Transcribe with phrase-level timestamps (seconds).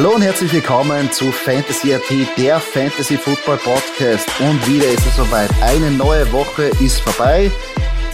[0.00, 4.26] Hallo und herzlich willkommen zu Fantasy AT, der Fantasy Football Podcast.
[4.40, 5.50] Und wieder ist es soweit.
[5.60, 7.50] Eine neue Woche ist vorbei.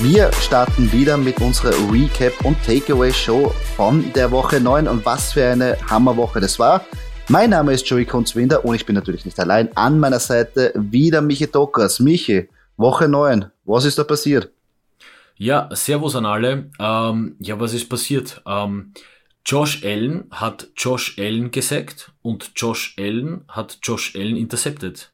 [0.01, 5.35] Wir starten wieder mit unserer Recap und Takeaway Show von der Woche 9 und was
[5.35, 6.85] für eine Hammerwoche das war.
[7.29, 9.69] Mein Name ist Joey Kunzwinder und ich bin natürlich nicht allein.
[9.77, 12.01] An meiner Seite wieder Michi Dockers.
[12.01, 14.51] Michi, Woche 9, was ist da passiert?
[15.37, 16.69] Ja, Servus an alle.
[16.81, 18.43] Ähm, ja, was ist passiert?
[18.45, 18.93] Ähm,
[19.47, 25.13] Josh Allen hat Josh Allen gesackt und Josh Allen hat Josh Allen intercepted.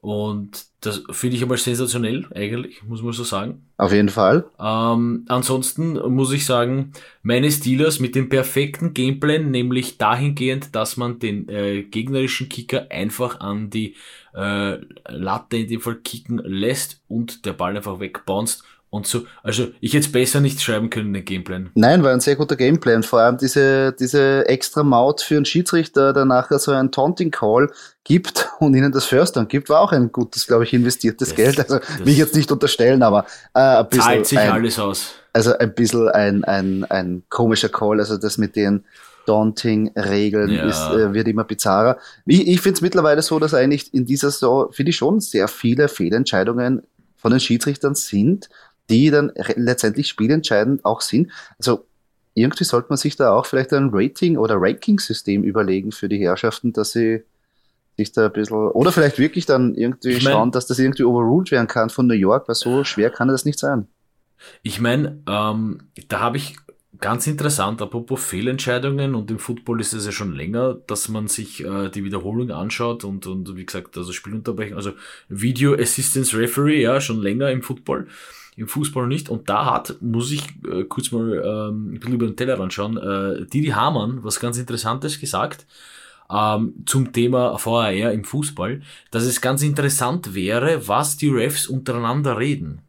[0.00, 3.66] Und das finde ich aber sensationell, eigentlich, muss man so sagen.
[3.76, 4.44] Auf jeden Fall.
[4.60, 11.20] Ähm, ansonsten muss ich sagen, meine Steelers mit dem perfekten Gameplan, nämlich dahingehend, dass man
[11.20, 13.94] den äh, gegnerischen Kicker einfach an die
[14.34, 19.22] äh, Latte in dem Fall kicken lässt und der Ball einfach wegbounced und so.
[19.42, 21.70] Also ich hätte es besser nicht schreiben können, den Gameplan.
[21.74, 23.02] Nein, war ein sehr guter Gameplan.
[23.02, 27.70] Vor allem diese, diese extra Maut für einen Schiedsrichter, der nachher so einen Taunting Call
[28.04, 31.36] gibt und ihnen das First Down gibt, war auch ein gutes, glaube ich, investiertes das,
[31.36, 31.58] Geld.
[31.58, 34.04] Also mich jetzt nicht unterstellen, aber äh, ein bisschen.
[34.04, 35.14] Zahlt sich ein, alles aus.
[35.32, 38.84] Also ein bisschen ein, ein, ein komischer Call, also das mit den
[39.24, 40.68] Daunting-Regeln ja.
[40.68, 41.96] ist, äh, wird immer bizarrer.
[42.26, 45.48] Ich, ich finde es mittlerweile so, dass eigentlich in dieser Saison, finde ich schon, sehr
[45.48, 46.82] viele Fehlentscheidungen
[47.16, 48.50] von den Schiedsrichtern sind,
[48.90, 51.30] die dann letztendlich spielentscheidend auch sind.
[51.58, 51.86] Also
[52.34, 56.72] irgendwie sollte man sich da auch vielleicht ein Rating- oder Ranking-System überlegen für die Herrschaften,
[56.72, 57.22] dass sie
[57.96, 61.04] sich da ein bisschen, oder vielleicht wirklich dann irgendwie ich mein, schauen, dass das irgendwie
[61.04, 63.86] overruled werden kann von New York, weil so schwer kann das nicht sein.
[64.62, 66.56] Ich meine, ähm, da habe ich
[66.98, 71.62] ganz interessant, apropos Fehlentscheidungen und im Football ist es ja schon länger, dass man sich
[71.64, 74.92] äh, die Wiederholung anschaut und, und wie gesagt, also Spielunterbrechung, also
[75.28, 78.08] Video Assistance Referee, ja, schon länger im Football
[78.56, 79.28] im Fußball nicht.
[79.28, 82.96] Und da hat, muss ich äh, kurz mal ähm, ein bisschen über den Tellerrand schauen,
[82.96, 85.66] äh, Didi Hamann was ganz Interessantes gesagt
[86.30, 92.38] ähm, zum Thema VAR im Fußball, dass es ganz interessant wäre, was die Refs untereinander
[92.38, 92.82] reden,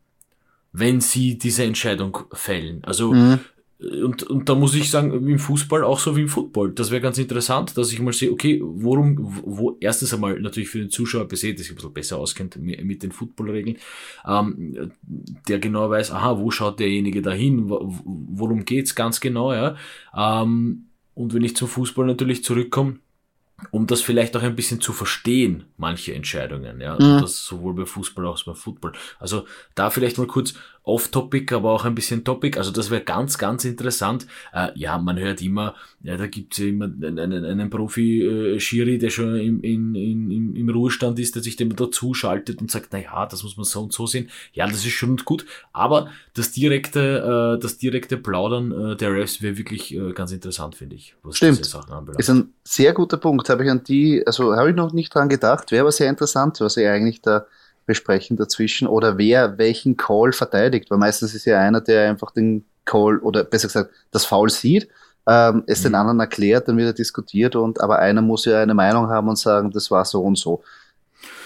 [0.71, 2.83] wenn sie diese Entscheidung fällen.
[2.83, 3.39] Also mhm
[3.83, 6.71] und, und da muss ich sagen, im Fußball auch so wie im Football.
[6.71, 10.79] Das wäre ganz interessant, dass ich mal sehe, okay, worum, wo, erstens einmal natürlich für
[10.79, 13.77] den Zuschauer se, der sich ein bisschen besser auskennt mit den Footballregeln,
[14.27, 14.91] ähm,
[15.47, 19.75] der genau weiß, aha, wo schaut derjenige dahin, worum geht's ganz genau, ja.
[20.15, 20.85] Ähm,
[21.15, 22.97] und wenn ich zum Fußball natürlich zurückkomme,
[23.71, 27.21] um das vielleicht auch ein bisschen zu verstehen, manche Entscheidungen, ja, mhm.
[27.21, 28.93] das sowohl bei Fußball als auch bei Football.
[29.19, 29.45] Also
[29.75, 32.57] da vielleicht mal kurz off-topic, aber auch ein bisschen topic.
[32.57, 34.27] Also das wäre ganz, ganz interessant.
[34.53, 39.35] Äh, ja, man hört immer, ja, da gibt's ja immer einen, einen Profi-Schiri, der schon
[39.37, 43.25] im, in, in, im Ruhestand ist, der sich dem dazu schaltet und sagt, na ja,
[43.25, 44.29] das muss man so und so sehen.
[44.51, 45.45] Ja, das ist schon gut.
[45.71, 50.75] Aber das direkte, äh, das direkte Plaudern äh, der Refs wäre wirklich äh, ganz interessant,
[50.75, 51.15] finde ich.
[51.23, 51.59] Was Stimmt.
[51.59, 52.19] Diese Sachen anbelangt.
[52.19, 53.47] Ist ein sehr guter Punkt.
[53.49, 55.71] Habe ich an die, also habe ich noch nicht dran gedacht.
[55.71, 57.45] Wäre aber sehr interessant, was ihr eigentlich da
[57.85, 62.65] besprechen dazwischen oder wer welchen Call verteidigt, weil meistens ist ja einer, der einfach den
[62.85, 64.89] Call oder besser gesagt das Foul sieht,
[65.27, 65.83] ähm, es mhm.
[65.83, 69.29] den anderen erklärt, dann wird er diskutiert und aber einer muss ja eine Meinung haben
[69.29, 70.63] und sagen, das war so und so.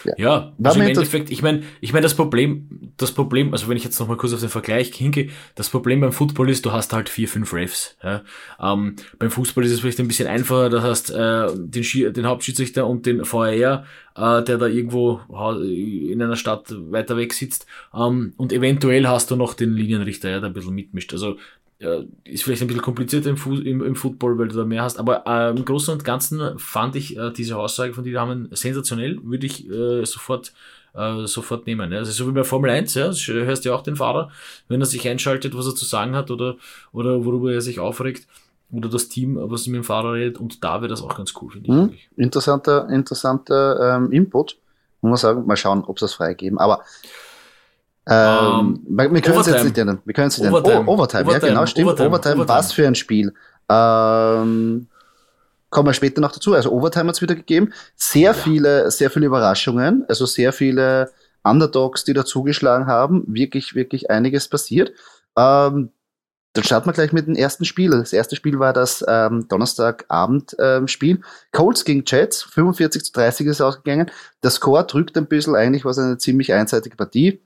[0.08, 3.78] Ja, ja also im Endeffekt, ich meine, ich meine, das Problem, das Problem, also wenn
[3.78, 6.94] ich jetzt nochmal kurz auf den Vergleich hingehe, das Problem beim Football ist, du hast
[6.94, 7.98] halt vier, fünf Refs.
[8.04, 8.24] Ja.
[8.60, 12.26] Ähm, beim Fußball ist es vielleicht ein bisschen einfacher, da hast äh, den, Schi den
[12.26, 13.86] Hauptschiedsrichter und den VR,
[14.16, 15.22] äh, der da irgendwo
[15.62, 17.66] in einer Stadt weiter weg sitzt.
[17.94, 21.14] Ähm, und eventuell hast du noch den Linienrichter, ja, der ein bisschen mitmischt.
[21.14, 21.38] Also
[21.80, 24.82] ja, ist vielleicht ein bisschen komplizierter im, Fu im, im Football, weil du da mehr
[24.82, 28.50] hast, aber äh, im Großen und Ganzen fand ich äh, diese Aussage von dir haben
[28.52, 30.54] sensationell, würde ich äh, sofort
[30.96, 31.94] äh, sofort nehmen.
[31.94, 34.32] Also so wie bei Formel 1, ja, hörst du ja auch den Fahrer,
[34.68, 36.56] wenn er sich einschaltet, was er zu sagen hat oder,
[36.92, 38.28] oder worüber er sich aufregt
[38.72, 41.52] oder das Team, was mit dem Fahrer redet und da wäre das auch ganz cool,
[41.52, 42.10] finde hm, ich.
[42.18, 44.58] Interessanter, interessanter ähm, Input.
[45.02, 46.58] Muss man sagen, mal schauen, ob sie das freigeben.
[46.58, 46.82] Aber
[48.10, 50.00] ähm, um, ähm, wir können es jetzt nicht nennen.
[50.06, 50.86] Wir können es nicht Overtime.
[50.86, 51.24] Oh, Overtime.
[51.26, 51.32] Overtime.
[51.32, 51.88] Ja, genau, stimmt.
[51.88, 52.10] Overtime.
[52.10, 52.48] Overtime.
[52.48, 53.34] Was für ein Spiel.
[53.70, 54.88] Ähm,
[55.70, 56.54] kommen wir später noch dazu.
[56.54, 57.74] Also Overtime hat es wieder gegeben.
[57.96, 58.34] Sehr ja.
[58.34, 60.06] viele, sehr viele Überraschungen.
[60.08, 61.12] Also sehr viele
[61.44, 63.24] Underdogs, die da zugeschlagen haben.
[63.28, 64.94] Wirklich, wirklich einiges passiert.
[65.38, 65.92] Ähm,
[66.54, 67.92] dann starten wir gleich mit dem ersten Spiel.
[67.92, 71.16] Das erste Spiel war das ähm, Donnerstagabend-Spiel.
[71.16, 74.10] Ähm, Colts gegen Jets, 45 zu 30 ist ausgegangen.
[74.42, 77.42] Der Score drückt ein bisschen, eigentlich war es eine ziemlich einseitige Partie.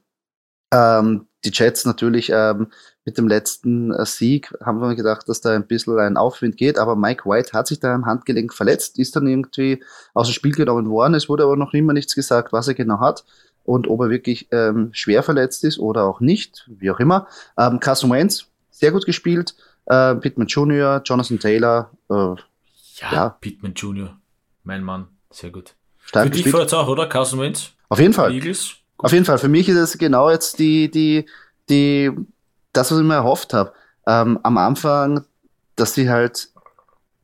[0.71, 2.67] Ähm, die Jets natürlich ähm,
[3.05, 6.77] mit dem letzten äh, Sieg haben wir gedacht, dass da ein bisschen ein Aufwind geht,
[6.77, 9.83] aber Mike White hat sich da am Handgelenk verletzt, ist dann irgendwie
[10.13, 11.15] aus dem Spiel genommen worden.
[11.15, 13.25] Es wurde aber noch immer nichts gesagt, was er genau hat
[13.63, 17.27] und ob er wirklich ähm, schwer verletzt ist oder auch nicht, wie auch immer.
[17.57, 19.55] Ähm, Carson Wentz sehr gut gespielt.
[19.85, 21.91] Äh, Pittman Jr., Jonathan Taylor.
[22.09, 24.15] Äh, ja, ja, Pittman Jr.,
[24.63, 25.73] mein Mann, sehr gut.
[25.99, 26.63] Stark Für dich gespielt.
[26.63, 27.07] jetzt auch, oder?
[27.07, 27.71] Carson Wentz?
[27.89, 28.31] Auf jeden Fall.
[28.31, 28.75] Eagles?
[29.01, 29.37] Auf jeden Fall.
[29.37, 31.25] Für mich ist es genau jetzt die, die,
[31.69, 32.11] die,
[32.73, 33.73] das, was ich mir erhofft habe.
[34.07, 35.25] Ähm, am Anfang,
[35.75, 36.49] dass sie halt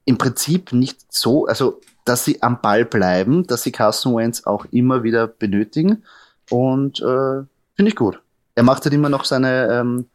[0.06, 4.65] im Prinzip nicht so, also dass sie am Ball bleiben, dass sie Carson Wentz auch
[4.71, 6.03] immer wieder benötigen.
[6.50, 7.44] Und äh,
[7.75, 8.21] finde ich gut.
[8.56, 10.06] Er macht halt immer noch seine ähm,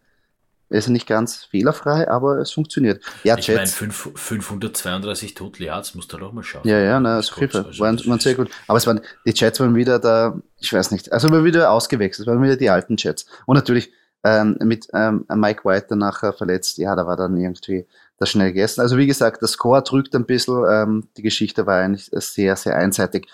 [0.72, 3.02] ist nicht ganz fehlerfrei, aber es funktioniert.
[3.24, 6.68] Ja, ich meine, 532 Total Yards musst du doch mal schaffen.
[6.68, 8.50] Ja, ja, na, das also, waren, waren sehr gut.
[8.66, 12.26] Aber es waren, die Chats waren wieder da, ich weiß nicht, also waren wieder ausgewechselt,
[12.26, 13.26] es waren wieder die alten Chats.
[13.46, 13.92] Und natürlich
[14.24, 17.86] ähm, mit ähm, Mike White danach verletzt, ja, da war dann irgendwie
[18.18, 18.80] das schnell gegessen.
[18.80, 22.76] Also wie gesagt, das Score drückt ein bisschen, ähm, die Geschichte war eigentlich sehr, sehr
[22.76, 23.28] einseitig.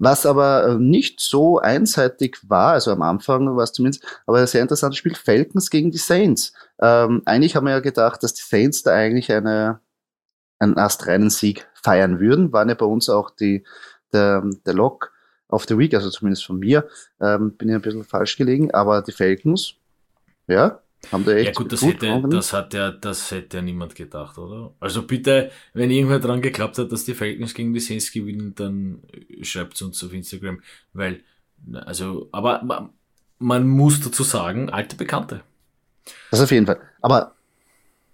[0.00, 4.46] Was aber äh, nicht so einseitig war, also am Anfang war es zumindest, aber ein
[4.46, 6.54] sehr interessantes Spiel, Falcons gegen die Saints.
[6.80, 9.80] Ähm, eigentlich haben wir ja gedacht, dass die Saints da eigentlich eine,
[10.58, 12.50] einen astreinen Sieg feiern würden.
[12.50, 13.62] Waren ja bei uns auch die,
[14.10, 15.12] der, der Lock
[15.48, 16.88] of the Week, also zumindest von mir,
[17.20, 19.74] ähm, bin ich ein bisschen falsch gelegen, aber die Falcons,
[20.46, 20.80] ja,
[21.10, 23.94] haben da echt ja gut, das, gut hätte, das hat ja, das hätte ja niemand
[23.94, 24.74] gedacht, oder?
[24.80, 29.02] Also bitte, wenn irgendwer dran geklappt hat, dass die Falcons gegen die Saints gewinnen, dann
[29.42, 30.60] schreibt uns auf Instagram,
[30.92, 31.22] weil,
[31.72, 32.90] also, aber
[33.38, 35.42] man muss dazu sagen, alte Bekannte.
[36.30, 36.80] Das auf jeden Fall.
[37.00, 37.34] Aber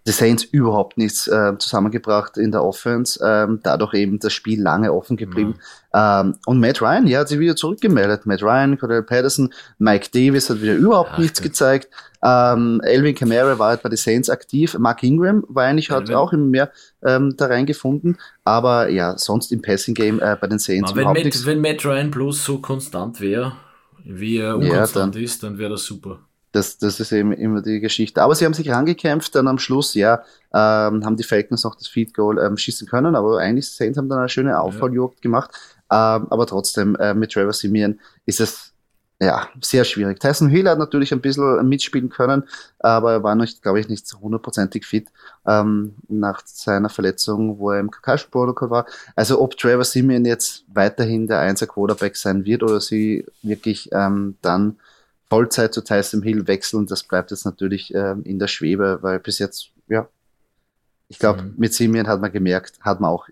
[0.06, 4.93] die Saints überhaupt nichts äh, zusammengebracht in der Offense, ähm, dadurch eben das Spiel lange
[4.93, 5.56] offen geblieben.
[5.93, 6.20] Ja.
[6.20, 8.25] Ähm, und Matt Ryan, ja, hat sich wieder zurückgemeldet.
[8.25, 11.88] Matt Ryan, Cordell Patterson, Mike Davis hat wieder überhaupt Ach, nichts gezeigt.
[12.23, 14.79] Ähm, Elvin Kamara war halt bei den Saints aktiv.
[14.79, 16.70] Mark Ingram war eigentlich, hat auch immer mehr
[17.05, 18.19] ähm, da reingefunden.
[18.44, 21.44] Aber ja, sonst im Passing Game äh, bei den Saints Aber überhaupt wenn nichts.
[21.44, 23.56] Wenn Matt Ryan bloß so konstant wäre,
[24.05, 26.20] wie er unkonstant ja, dann, ist, dann wäre das super.
[26.56, 28.23] Das, das ist eben immer die Geschichte.
[28.23, 30.23] Aber sie haben sich rangekämpft, dann am Schluss, ja,
[30.55, 34.08] ähm, haben die Falcons noch das Feed Goal ähm, schießen können, aber eigentlich Saints haben
[34.08, 35.20] dann eine schöne Aufholjagd ja.
[35.20, 35.50] gemacht.
[35.91, 38.73] Ähm, aber trotzdem, äh, mit Trevor Simeon ist es
[39.20, 40.19] ja, sehr schwierig.
[40.19, 42.44] Tyson Hill hat natürlich ein bisschen mitspielen können,
[42.79, 45.08] aber er war noch, glaube ich, nicht hundertprozentig fit
[45.47, 48.87] ähm, nach seiner Verletzung, wo er im Concussion-Protokoll war.
[49.14, 54.37] Also ob Trevor Simeon jetzt weiterhin der Einser Quarterback sein wird oder sie wirklich ähm,
[54.41, 54.76] dann
[55.28, 59.38] Vollzeit zu Tyson Hill wechseln, das bleibt jetzt natürlich ähm, in der Schwebe, weil bis
[59.38, 60.08] jetzt, ja,
[61.08, 61.55] ich glaube, mhm.
[61.56, 63.26] mit Simeon hat man gemerkt, hat man auch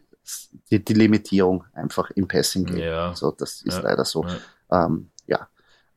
[0.70, 2.79] die, die Limitierung einfach im Passing Game.
[2.79, 3.14] Ja.
[3.14, 3.81] So, das ist ja.
[3.81, 4.25] leider so.
[4.70, 4.87] Ja.
[4.87, 5.11] Ähm.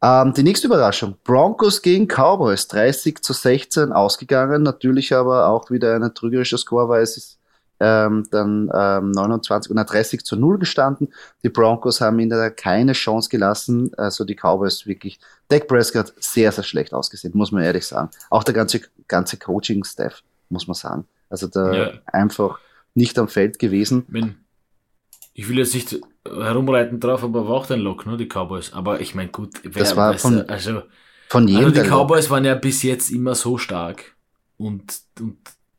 [0.02, 1.16] Ähm, die nächste Überraschung.
[1.24, 2.68] Broncos gegen Cowboys.
[2.68, 4.64] 30 zu 16 ausgegangen.
[4.64, 7.37] Natürlich aber auch wieder ein trügerischer Score, weil es ist
[7.80, 11.14] ähm, dann ähm, 29 und 30 zu 0 gestanden.
[11.44, 13.92] Die Broncos haben ihnen da keine Chance gelassen.
[13.98, 15.20] Also die Cowboys wirklich.
[15.50, 18.10] Dak Prescott sehr, sehr schlecht ausgesehen, muss man ehrlich sagen.
[18.30, 21.06] Auch der ganze, ganze Coaching-Staff, muss man sagen.
[21.30, 21.92] Also da ja.
[22.06, 22.60] einfach
[22.96, 24.06] nicht am Feld gewesen.
[24.08, 24.36] Wenn,
[25.34, 28.74] ich will jetzt nicht herumreiten drauf, aber war auch dein Lock, ne, die Cowboys.
[28.74, 30.81] Aber ich meine, gut, wer das war von, also,
[31.30, 31.66] von jedem.
[31.66, 32.31] Also die Cowboys Lock.
[32.31, 34.16] waren ja bis jetzt immer so stark.
[34.57, 35.38] Und, und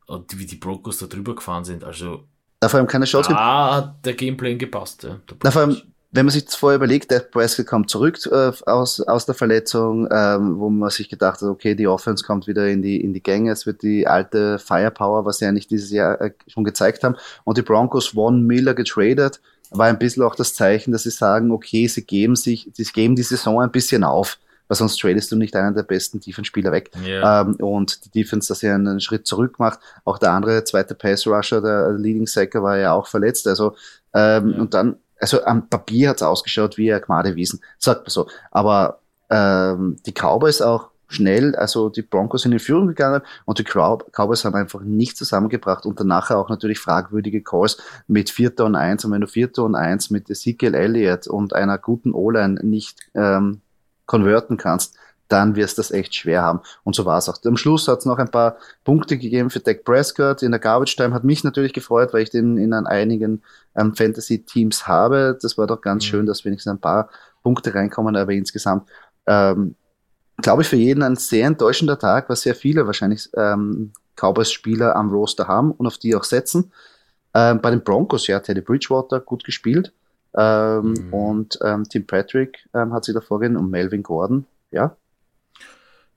[0.08, 1.84] wie die Broncos da drüber gefahren sind.
[1.84, 2.24] Also.
[2.60, 5.20] Da vor allem keine Chance Ah, hat der Gameplan gepasst, ja.
[5.44, 9.00] Na, vor allem, wenn man sich das vorher überlegt, der Prescott kommt zurück äh, aus,
[9.00, 12.82] aus der Verletzung, ähm, wo man sich gedacht hat, okay, die Offense kommt wieder in
[12.82, 16.32] die, in die Gänge, es wird die alte Firepower, was sie eigentlich dieses Jahr äh,
[16.46, 17.16] schon gezeigt haben.
[17.44, 21.50] Und die Broncos Von Miller getradet, war ein bisschen auch das Zeichen, dass sie sagen,
[21.50, 25.36] okay, sie geben sich, sie geben die Saison ein bisschen auf weil sonst tradest du
[25.36, 26.90] nicht einen der besten Defense-Spieler weg.
[27.04, 27.40] Yeah.
[27.40, 31.60] Ähm, und die Defense, dass er einen Schritt zurück macht, auch der andere zweite Pass-Rusher,
[31.60, 33.46] der Leading Sacker, war ja auch verletzt.
[33.48, 33.74] Also,
[34.14, 34.60] ähm, yeah.
[34.60, 38.28] und dann, also am Papier hat's ausgeschaut wie ein Gmade Wiesen, sagt man so.
[38.50, 43.64] Aber ähm, die Cowboys auch schnell, also die Broncos sind in Führung gegangen und die
[43.64, 49.04] Cowboys haben einfach nicht zusammengebracht und danach auch natürlich fragwürdige Calls mit Vierter und Eins
[49.04, 53.62] und wenn du Vierter und Eins mit Ezekiel Elliott und einer guten O-Line nicht ähm,
[54.08, 54.96] konverten kannst,
[55.28, 56.60] dann wirst du das echt schwer haben.
[56.82, 57.38] Und so war es auch.
[57.44, 60.42] Am Schluss hat es noch ein paar Punkte gegeben für Dak Prescott.
[60.42, 63.42] In der Garbage Time hat mich natürlich gefreut, weil ich den in einigen
[63.76, 65.38] ähm, Fantasy-Teams habe.
[65.40, 66.08] Das war doch ganz mhm.
[66.08, 67.10] schön, dass wenigstens ein paar
[67.42, 68.88] Punkte reinkommen, aber insgesamt
[69.26, 69.76] ähm,
[70.38, 75.10] glaube ich für jeden ein sehr enttäuschender Tag, was sehr viele wahrscheinlich ähm, Cowboys-Spieler am
[75.10, 76.72] Roster haben und auf die auch setzen.
[77.34, 79.92] Ähm, bei den Broncos, ja, Teddy Bridgewater gut gespielt.
[80.36, 81.12] Ähm, mhm.
[81.12, 84.96] Und ähm, Tim Patrick ähm, hat sich da vorgehen und Melvin Gordon, ja.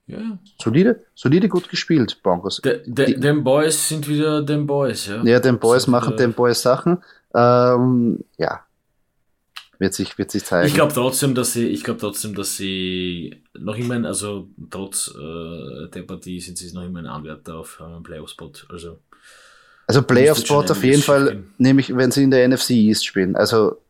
[0.06, 0.38] Ja.
[0.60, 2.60] Solide, solide gut gespielt, Broncos.
[2.60, 5.22] De, de, den Boys sind wieder den Boys, ja.
[5.22, 6.98] Ja, den Boys machen den Boys Sachen.
[7.34, 8.62] Ähm, ja,
[9.82, 10.68] wird sich, wird sich zeigen.
[10.68, 15.88] Ich glaube trotzdem, dass sie, ich glaube trotzdem, dass sie noch immer, also trotz äh,
[15.88, 18.52] der Partie sind sie noch immer ein Anwärter auf äh, Playoff-Spot.
[18.68, 19.00] Also,
[19.88, 23.34] also Playoff-Spot auf jeden Fall, nämlich wenn sie in der NFC East spielen.
[23.34, 23.81] Also,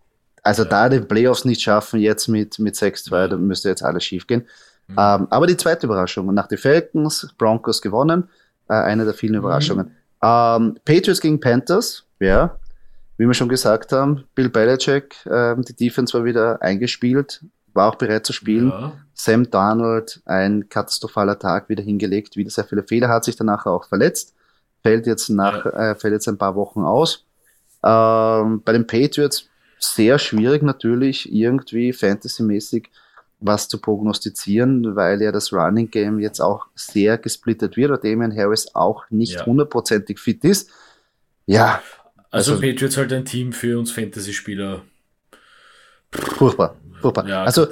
[0.43, 0.69] also ja.
[0.69, 3.29] da die Playoffs nicht schaffen, jetzt mit, mit 6-2, ja.
[3.29, 4.47] dann müsste jetzt alles schief gehen.
[4.89, 4.97] Mhm.
[4.99, 8.29] Ähm, aber die zweite Überraschung, nach den Falcons, Broncos gewonnen,
[8.69, 9.39] äh, eine der vielen mhm.
[9.39, 9.87] Überraschungen.
[9.87, 9.93] Mhm.
[10.23, 12.57] Ähm, Patriots gegen Panthers, ja,
[13.19, 17.45] wie wir schon gesagt haben, Bill Belichick, äh, die Defense war wieder eingespielt,
[17.75, 18.69] war auch bereit zu spielen.
[18.69, 18.93] Ja.
[19.15, 23.85] Sam Darnold, ein katastrophaler Tag wieder hingelegt, wieder sehr viele Fehler, hat sich danach auch
[23.85, 24.35] verletzt,
[24.83, 25.91] fällt jetzt nach, ja.
[25.91, 27.25] äh, fällt jetzt ein paar Wochen aus.
[27.85, 29.49] Ähm, bei den Patriots
[29.83, 32.89] sehr schwierig natürlich, irgendwie fantasymäßig
[33.41, 38.37] was zu prognostizieren, weil ja das Running Game jetzt auch sehr gesplittet wird, und Damian
[38.37, 40.23] Harris auch nicht hundertprozentig ja.
[40.23, 40.71] fit ist.
[41.47, 41.83] Ja,
[42.31, 44.83] also, also Patriots halt ein Team für uns Fantasy-Spieler.
[46.13, 46.77] Furchtbar.
[47.01, 47.29] Furchtbar.
[47.29, 47.67] Ja, also,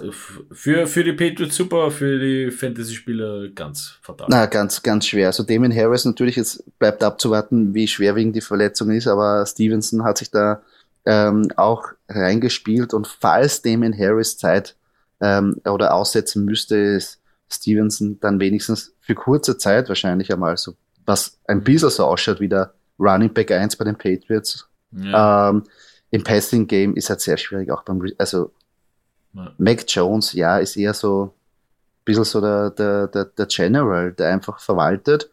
[0.51, 4.27] für, für die Patriots super, für die Fantasy-Spieler ganz fatal.
[4.29, 5.29] Na, ganz, ganz schwer.
[5.29, 10.19] Also Damon Harris natürlich, jetzt bleibt abzuwarten, wie schwerwiegend die Verletzung ist, aber Stevenson hat
[10.19, 10.63] sich da
[11.07, 14.77] ähm, auch reingespielt und falls Damon Harris Zeit
[15.21, 20.75] ähm, oder aussetzen müsste, ist Stevenson dann wenigstens für kurze Zeit wahrscheinlich einmal so,
[21.07, 24.69] was ein bisschen so ausschaut wie der Running Back 1 bei den Patriots.
[24.93, 25.51] Ja.
[25.51, 25.65] Ähm,
[26.11, 28.53] Im Passing Game ist halt sehr schwierig, auch beim, also
[29.33, 29.53] ja.
[29.59, 34.33] Mac Jones, ja, ist eher so ein bisschen so der, der, der, der General, der
[34.33, 35.31] einfach verwaltet,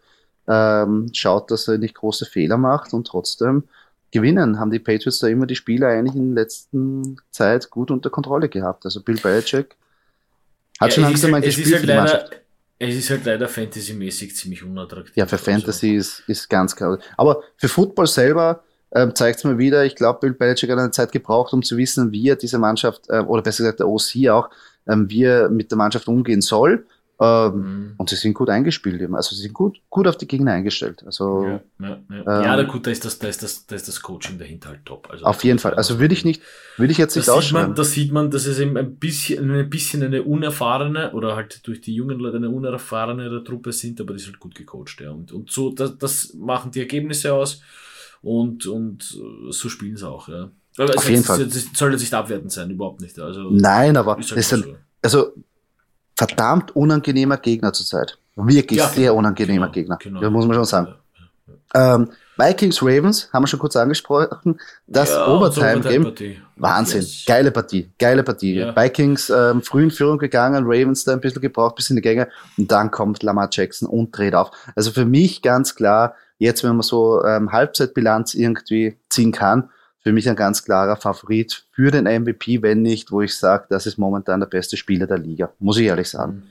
[0.48, 3.64] ähm, schaut, dass er nicht große Fehler macht und trotzdem
[4.12, 4.60] gewinnen.
[4.60, 6.78] Haben die Patriots da immer die Spieler eigentlich in letzter
[7.32, 8.86] Zeit gut unter Kontrolle gehabt.
[8.86, 9.76] Also Bill Belichick
[10.80, 11.76] hat ja, schon langsam mal gespielt.
[11.76, 12.30] Halt leider,
[12.80, 15.16] es ist halt leider fantasymäßig ziemlich unattraktiv.
[15.16, 16.00] Ja, für Fantasy also.
[16.00, 17.00] ist, ist ganz klar.
[17.16, 20.92] Aber für Football selber ähm, zeigt es mal wieder, ich glaube, Bill Belichick hat eine
[20.92, 24.30] Zeit gebraucht, um zu wissen, wie er diese Mannschaft, äh, oder besser gesagt der OC
[24.30, 24.50] auch,
[24.88, 26.86] ähm, wie er mit der Mannschaft umgehen soll.
[27.20, 27.94] Ähm, mhm.
[27.98, 29.16] Und sie sind gut eingespielt eben.
[29.16, 31.04] Also sie sind gut, gut auf die Gegner eingestellt.
[31.04, 32.40] Also, ja, ja, ja.
[32.40, 34.86] Ähm, ja gut, da ist, das, da, ist das, da ist das Coaching dahinter halt
[34.86, 35.10] top.
[35.10, 35.74] Also auf jeden Fall.
[35.74, 36.44] Also würde ich nicht,
[36.78, 37.74] würde ich jetzt nicht ausschreiben.
[37.74, 41.82] Da sieht man, dass es eben ein bisschen, ein bisschen eine unerfahrene oder halt durch
[41.82, 45.02] die jungen Leute eine unerfahrene Truppe sind, aber die ist halt gut gecoacht.
[45.02, 45.10] Ja.
[45.10, 47.62] Und, und so, das, das machen die Ergebnisse aus
[48.22, 49.18] und, und
[49.50, 50.28] so spielen sie auch.
[50.28, 50.52] Ja.
[50.78, 51.44] Also auf jeden Fall.
[51.46, 53.18] Das soll jetzt nicht abwertend sein, überhaupt nicht.
[53.18, 54.76] Also, Nein, aber halt ist ein, so.
[55.02, 55.34] also
[56.18, 58.18] verdammt unangenehmer Gegner zurzeit.
[58.36, 59.98] Wirklich ja, sehr unangenehmer genau, Gegner.
[59.98, 60.22] Genau.
[60.22, 60.96] Das muss man schon sagen.
[61.74, 64.60] Ähm, Vikings Ravens haben wir schon kurz angesprochen.
[64.86, 66.38] Das ja, Overtime Game.
[66.56, 67.02] Wahnsinn.
[67.02, 67.24] Yes.
[67.26, 67.90] Geile Partie.
[67.98, 68.56] Geile Partie.
[68.56, 68.76] Ja.
[68.76, 72.30] Vikings ähm, früh in Führung gegangen, Ravens da ein bisschen gebraucht bis in die Gänge
[72.58, 74.52] und dann kommt Lamar Jackson und dreht auf.
[74.76, 79.70] Also für mich ganz klar, jetzt wenn man so ähm, Halbzeitbilanz irgendwie ziehen kann,
[80.08, 83.86] für mich ein ganz klarer Favorit für den MVP, wenn nicht, wo ich sage, das
[83.86, 86.44] ist momentan der beste Spieler der Liga, muss ich ehrlich sagen.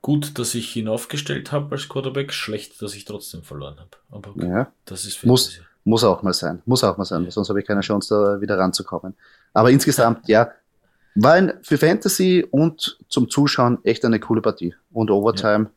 [0.00, 3.90] Gut, dass ich ihn aufgestellt habe als Quarterback, schlecht, dass ich trotzdem verloren habe.
[4.10, 4.72] Aber okay, ja.
[4.86, 7.82] das ist muss, muss auch mal sein, muss auch mal sein, sonst habe ich keine
[7.82, 9.14] Chance, da wieder ranzukommen.
[9.52, 10.50] Aber insgesamt, ja,
[11.14, 14.74] war ein, für Fantasy und zum Zuschauen echt eine coole Partie.
[14.94, 15.70] Und Overtime ja.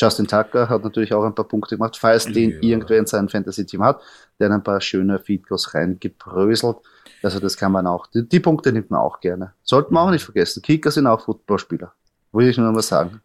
[0.00, 2.32] Justin Tucker hat natürlich auch ein paar Punkte gemacht, falls ja.
[2.32, 4.00] den irgendwer in seinem Fantasy-Team hat,
[4.38, 6.76] der ein paar schöne Feedgoals reingebröselt.
[7.22, 9.52] Also das kann man auch, die, die, Punkte nimmt man auch gerne.
[9.62, 10.62] Sollten wir auch nicht vergessen.
[10.62, 11.92] Kicker sind auch Footballspieler.
[12.32, 13.20] Würde ich nur mal sagen.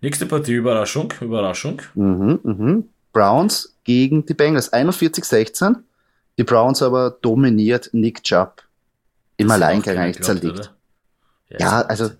[0.00, 1.80] Nächste Partie, Überraschung, Überraschung.
[1.94, 2.88] Mhm, mhm.
[3.12, 4.70] Browns gegen die Bengals.
[4.70, 5.76] 41-16.
[6.36, 8.62] Die Browns aber dominiert Nick Chubb
[9.38, 10.74] im Alleingang eigentlich zerlegt.
[11.48, 12.10] Ja, ja also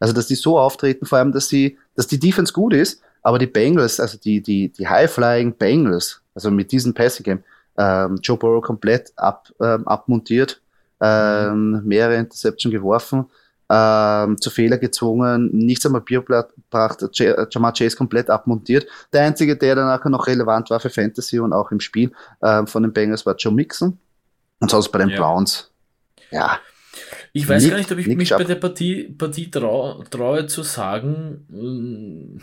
[0.00, 3.38] also, dass die so auftreten, vor allem, dass sie, dass die Defense gut ist, aber
[3.38, 7.44] die Bengals, also die, die, die High-Flying Bengals, also mit diesem Passing Game,
[7.76, 10.60] ähm, Joe Burrow komplett ab, ähm, abmontiert,
[11.00, 13.26] ähm, mehrere Interception geworfen,
[13.70, 17.04] ähm, zu Fehler gezwungen, nichts am Papier gebracht,
[17.50, 18.86] Jamar Chase komplett abmontiert.
[19.12, 22.82] Der einzige, der danach noch relevant war für Fantasy und auch im Spiel ähm, von
[22.82, 23.98] den Bengals war Joe Mixon.
[24.60, 25.20] Und sonst bei den ja.
[25.20, 25.70] Browns,
[26.30, 26.58] ja,
[27.32, 30.62] ich weiß nicht, gar nicht, ob ich mich bei der Partie, Partie traue, traue zu
[30.62, 31.44] sagen.
[31.48, 32.38] Mm,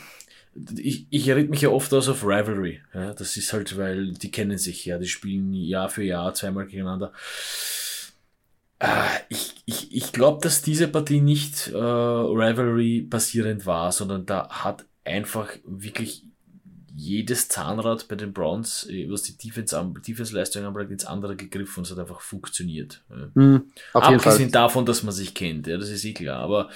[0.77, 2.81] ich, ich rede mich ja oft aus auf Rivalry.
[2.93, 6.65] Ja, das ist halt, weil die kennen sich ja, die spielen Jahr für Jahr zweimal
[6.65, 7.13] gegeneinander.
[8.79, 14.49] Ah, ich, ich, ich glaube, dass diese Partie nicht äh, Rivalry basierend war, sondern da
[14.49, 16.23] hat einfach wirklich
[16.95, 21.85] jedes Zahnrad bei den Browns, äh, was die Defense-Leistung Defense anbelangt, ins andere gegriffen und
[21.85, 23.03] es hat einfach funktioniert.
[23.33, 26.39] Mhm, Abgesehen davon, dass man sich kennt, ja, das ist eh klar.
[26.39, 26.67] Aber,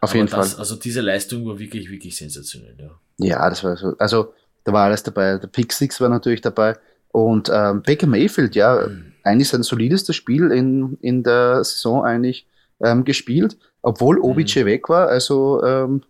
[0.00, 0.60] auf aber jeden das, Fall.
[0.60, 2.76] Also diese Leistung war wirklich, wirklich sensationell.
[2.78, 3.94] Ja, ja das war so.
[3.98, 5.38] Also da war alles dabei.
[5.38, 6.76] Der Pick Six war natürlich dabei.
[7.10, 9.12] Und ähm, Baker Mayfield, ja, mhm.
[9.22, 12.46] eigentlich sein solidestes Spiel in, in der Saison eigentlich
[12.80, 14.66] ähm, gespielt, obwohl OBJ mhm.
[14.66, 15.08] weg war.
[15.08, 16.02] Also ähm,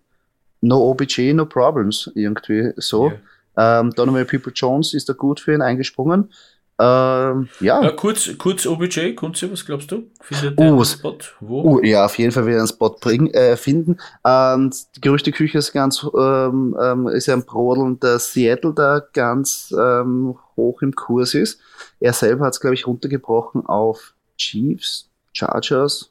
[0.61, 3.09] no OBJ, no problems irgendwie so.
[3.09, 3.21] Yeah.
[3.57, 6.31] Ähm, Donovan People Jones ist da gut für ihn eingesprungen.
[6.79, 7.83] Ähm, ja.
[7.83, 7.91] ja.
[7.93, 10.11] kurz, kurz OBJ, Kunze, was glaubst du?
[10.21, 11.19] Findet uh, einen Spot?
[11.41, 11.63] Wo?
[11.63, 13.99] Uh, ja, auf jeden Fall wird er einen Spot bring, äh, finden.
[14.23, 19.73] Und die Gerüchteküche ist ganz, ähm, ähm, ist ja ein Brodeln, dass Seattle da ganz
[19.79, 21.61] ähm, hoch im Kurs ist.
[22.01, 26.11] Er selber hat es, glaube ich, runtergebrochen auf Chiefs, Chargers,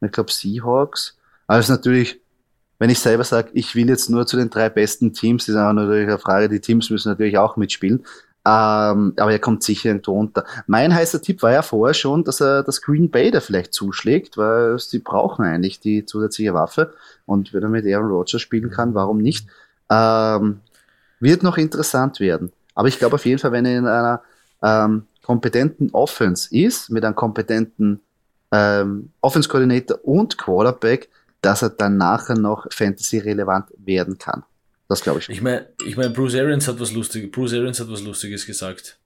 [0.00, 1.16] ich glaube Seahawks.
[1.46, 2.20] Also natürlich
[2.78, 5.72] wenn ich selber sage, ich will jetzt nur zu den drei besten Teams, ist auch
[5.72, 8.04] natürlich eine Frage, die Teams müssen natürlich auch mitspielen.
[8.46, 10.44] Ähm, aber er kommt sicher irgendwo unter.
[10.66, 14.36] Mein heißer Tipp war ja vorher schon, dass er das Green Bay da vielleicht zuschlägt,
[14.36, 16.92] weil sie brauchen eigentlich die zusätzliche Waffe.
[17.24, 19.46] Und wenn er mit Aaron Rodgers spielen kann, warum nicht?
[19.90, 20.60] Ähm,
[21.20, 22.52] wird noch interessant werden.
[22.74, 24.20] Aber ich glaube auf jeden Fall, wenn er in einer
[24.62, 28.00] ähm, kompetenten Offense ist, mit einem kompetenten
[28.52, 31.08] ähm, Offense-Coordinator und Quarterback,
[31.44, 34.44] dass er dann nachher noch Fantasy-relevant werden kann.
[34.88, 35.28] Das glaube ich.
[35.28, 38.98] Ich meine, ich mein, Bruce Arians hat was Lustiges, Bruce Arians hat was Lustiges gesagt.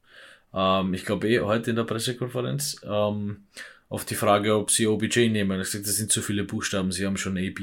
[0.55, 3.45] Ähm, ich glaube eh heute in der Pressekonferenz ähm,
[3.89, 5.53] auf die Frage, ob sie OBJ nehmen.
[5.53, 7.61] Er hat gesagt, das sind zu viele Buchstaben, sie haben schon AB.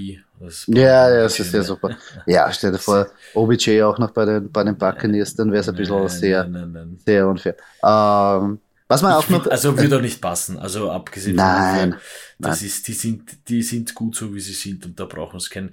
[0.67, 1.97] ja, ja, das ist ja super.
[2.25, 5.69] Ja, stell dir vor, OBJ auch noch bei den, bei den Buccaneers, dann wäre es
[5.69, 7.55] ein bisschen nein, sehr, nein, nein, sehr unfair.
[7.83, 9.47] Ähm, was man auch noch.
[9.47, 10.57] Also würde doch nicht passen.
[10.57, 12.01] Also abgesehen nein, von
[12.39, 12.67] das nein.
[12.67, 15.49] ist, die sind, die sind gut so wie sie sind und da brauchen wir es
[15.49, 15.71] keinen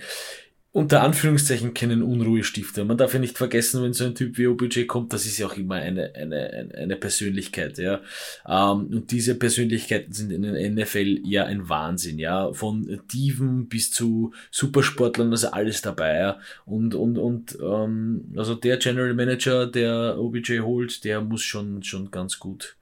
[0.72, 2.86] unter Anführungszeichen keinen Unruhestifter.
[2.86, 5.46] Man darf ja nicht vergessen, wenn so ein Typ wie OBJ kommt, das ist ja
[5.46, 8.00] auch immer eine, eine, eine Persönlichkeit, ja.
[8.48, 12.54] Ähm, und diese Persönlichkeiten sind in den NFL ja ein Wahnsinn, ja.
[12.54, 16.38] Von Diven bis zu Supersportlern, also alles dabei, ja.
[16.64, 22.10] Und, und, und, ähm, also der General Manager, der OBJ holt, der muss schon, schon
[22.10, 22.76] ganz gut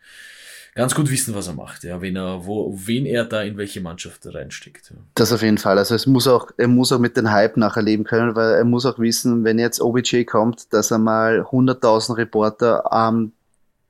[0.74, 3.80] ganz gut wissen, was er macht, ja, wen er, wo, wen er da in welche
[3.80, 4.90] Mannschaft reinsteckt.
[4.90, 4.96] Ja.
[5.14, 5.78] Das auf jeden Fall.
[5.78, 8.64] Also es muss auch, er muss auch mit dem Hype nachher leben können, weil er
[8.64, 13.33] muss auch wissen, wenn jetzt OBJ kommt, dass er mal 100.000 Reporter ähm,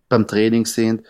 [0.08, 1.02] beim Training sind,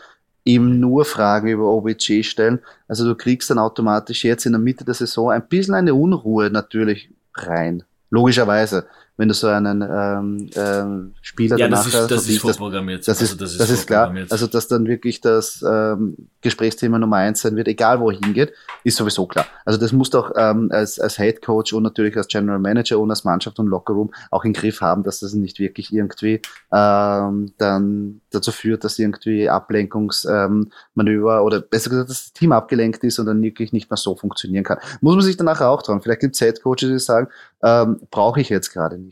[0.45, 2.61] ihm nur Fragen über OBJ stellen.
[2.89, 6.51] Also du kriegst dann automatisch jetzt in der Mitte der Saison ein bisschen eine Unruhe
[6.51, 7.83] natürlich rein.
[8.11, 8.87] Logischerweise
[9.21, 13.01] wenn du so einen ähm, ähm, Spieler ja, danach das ist, das ist vorprogrammiert.
[13.01, 14.15] Das, das, ist, das ist, das ist klar.
[14.31, 18.55] Also, dass dann wirklich das ähm, Gesprächsthema Nummer eins sein wird, egal wo er hingeht,
[18.83, 19.45] ist sowieso klar.
[19.67, 22.99] Also das musst du auch ähm, als, als Head Coach und natürlich als General Manager
[22.99, 26.41] und als Mannschaft und Lockerroom auch im Griff haben, dass das nicht wirklich irgendwie
[26.73, 33.05] ähm, dann dazu führt, dass irgendwie Ablenkungsmanöver ähm, oder besser gesagt, dass das Team abgelenkt
[33.05, 34.79] ist und dann wirklich nicht mehr so funktionieren kann.
[35.03, 36.01] Muss man sich danach auch trauen.
[36.01, 37.29] Vielleicht gibt es Head Coaches, die sagen,
[37.63, 39.10] ähm, brauche ich jetzt gerade nicht.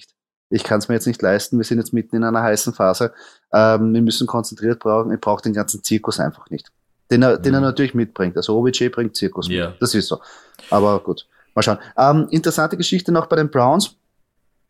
[0.51, 3.13] Ich kann es mir jetzt nicht leisten, wir sind jetzt mitten in einer heißen Phase.
[3.53, 6.71] Ähm, wir müssen konzentriert brauchen, ich brauche den ganzen Zirkus einfach nicht.
[7.11, 7.43] Den er, mhm.
[7.43, 7.67] den er mhm.
[7.67, 8.37] natürlich mitbringt.
[8.37, 9.75] Also OBJ bringt Zirkus yeah.
[9.81, 10.21] Das ist so.
[10.71, 11.79] Aber gut, mal schauen.
[11.97, 13.97] Ähm, interessante Geschichte noch bei den Browns.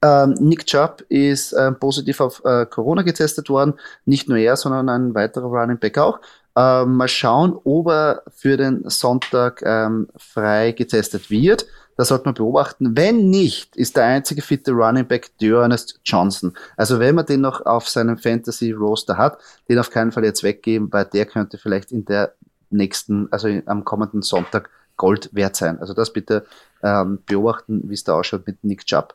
[0.01, 3.75] Ähm, Nick Chubb ist ähm, positiv auf äh, Corona getestet worden.
[4.05, 6.21] Nicht nur er, sondern ein weiterer Running Back auch.
[6.57, 11.67] Ähm, mal schauen, ob er für den Sonntag ähm, frei getestet wird.
[11.99, 12.97] Das sollte man beobachten.
[12.97, 16.53] Wenn nicht, ist der einzige fitte Running Back Ernest Johnson.
[16.77, 20.45] Also wenn man den noch auf seinem Fantasy Roster hat, den auf keinen Fall jetzt
[20.45, 22.35] weggeben, weil der könnte vielleicht in der
[22.71, 25.81] nächsten, also am kommenden Sonntag Gold wert sein.
[25.81, 26.47] Also das bitte
[26.85, 29.13] ähm, beobachten, wie es da ausschaut mit Nick Chubb.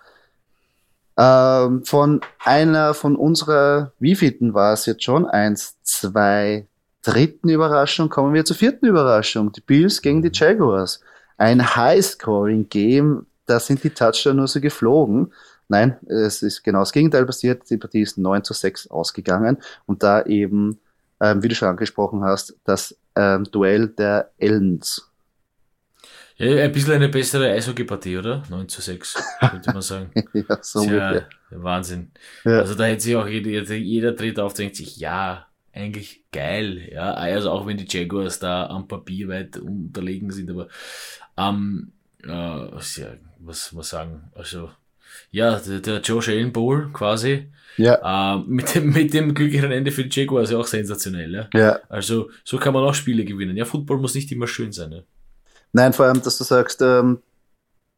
[1.15, 4.19] Ähm, von einer von unserer, wie
[4.53, 5.25] war es jetzt schon?
[5.25, 6.67] Eins, zwei,
[7.01, 9.53] dritten Überraschung kommen wir zur vierten Überraschung.
[9.53, 10.99] Die Bills gegen die Jaguars
[11.43, 15.33] ein High-Scoring-Game, da sind die Touchdowns nur so geflogen.
[15.67, 17.69] Nein, es ist genau das Gegenteil passiert.
[17.69, 20.79] Die Partie ist 9 zu 6 ausgegangen und da eben,
[21.19, 25.09] ähm, wie du schon angesprochen hast, das ähm, Duell der Ellens.
[26.37, 28.43] Ja, ein bisschen eine bessere Eishockey-Partie, oder?
[28.49, 30.11] 9 zu 6, könnte man sagen.
[30.33, 32.11] ja, so ja, Wahnsinn.
[32.45, 32.59] Ja.
[32.59, 37.13] Also da hätte sich auch jeder, jeder dreht auf, denkt sich, ja, eigentlich geil, ja.
[37.13, 40.67] Also auch wenn die Jaguars da am Papier weit unterlegen sind, aber
[41.37, 41.91] ähm,
[42.23, 44.69] äh, was man sagen, also
[45.31, 47.51] ja, der, der Josh Allen Bowl quasi.
[47.77, 48.35] Ja.
[48.35, 51.33] Äh, mit, dem, mit dem glücklichen Ende für die Jaguars ja auch sensationell.
[51.33, 51.49] Ja?
[51.53, 51.79] ja.
[51.89, 53.57] Also so kann man auch Spiele gewinnen.
[53.57, 54.91] Ja, Football muss nicht immer schön sein.
[54.91, 54.99] Ja?
[55.71, 57.21] Nein, vor allem, dass du sagst, ähm,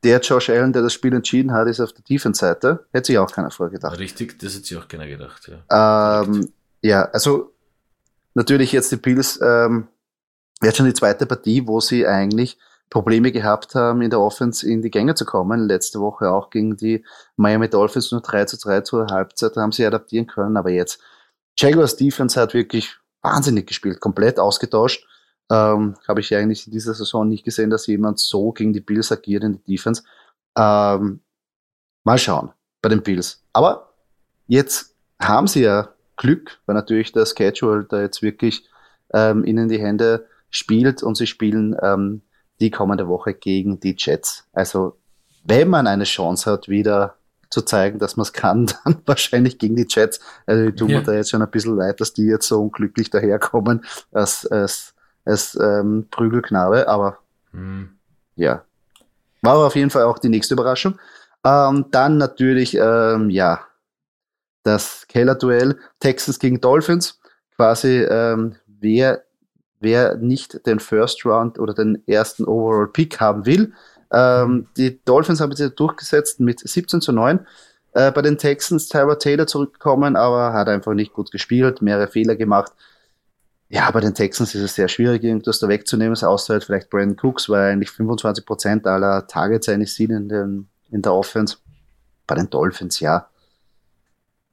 [0.04, 2.86] der Josh Allen, der das Spiel entschieden hat, ist auf der Defense-Seite.
[2.92, 3.98] Hätte sich auch keiner vorgedacht.
[4.00, 6.22] Richtig, das hätte sich auch keiner gedacht, ja.
[6.24, 6.50] Ähm,
[6.82, 7.54] ja, also
[8.34, 9.88] natürlich jetzt die Bills, ähm,
[10.62, 12.58] jetzt schon die zweite Partie, wo sie eigentlich
[12.90, 15.68] Probleme gehabt haben, in der Offense in die Gänge zu kommen.
[15.68, 17.04] Letzte Woche auch gegen die
[17.36, 21.02] Miami Dolphins nur 3 zu 3 zur Halbzeit, haben sie adaptieren können, aber jetzt
[21.58, 25.06] Jaguars Defense hat wirklich wahnsinnig gespielt, komplett ausgetauscht.
[25.50, 29.12] Ähm, Habe ich eigentlich in dieser Saison nicht gesehen, dass jemand so gegen die Bills
[29.12, 30.04] agiert in der Defense.
[30.58, 31.22] Ähm,
[32.04, 33.44] mal schauen bei den Bills.
[33.54, 33.94] Aber
[34.48, 38.68] jetzt haben sie ja Glück, weil natürlich der Schedule da jetzt wirklich
[39.14, 42.22] ähm, ihnen die Hände spielt und sie spielen ähm,
[42.60, 44.48] die kommende Woche gegen die Jets.
[44.54, 44.98] Also
[45.44, 47.16] wenn man eine Chance hat, wieder
[47.50, 50.20] zu zeigen, dass man es kann, dann wahrscheinlich gegen die Jets.
[50.46, 51.00] Also die tun ja.
[51.00, 54.94] mir da jetzt schon ein bisschen leid, dass die jetzt so unglücklich daherkommen als, als,
[55.24, 57.20] als ähm, Prügelknabe, aber
[57.52, 57.98] mhm.
[58.36, 58.64] ja.
[59.42, 61.00] War auf jeden Fall auch die nächste Überraschung.
[61.44, 63.62] Ähm, dann natürlich, ähm, ja,
[64.64, 67.20] das Keller-Duell Texans gegen Dolphins.
[67.56, 69.25] Quasi, ähm, wer,
[69.86, 73.72] wer nicht den First Round oder den ersten Overall Pick haben will,
[74.12, 74.68] ähm, mhm.
[74.76, 77.46] die Dolphins haben sich durchgesetzt mit 17 zu 9.
[77.94, 82.36] Äh, bei den Texans Tyler Taylor zurückgekommen, aber hat einfach nicht gut gespielt, mehrere Fehler
[82.36, 82.74] gemacht.
[83.70, 87.18] Ja, bei den Texans ist es sehr schwierig, irgendwas da wegzunehmen, außer halt vielleicht Brandon
[87.22, 91.58] Cooks, weil eigentlich 25% aller Targets eigentlich sind in, den, in der Offense.
[92.28, 93.30] Bei den Dolphins, ja.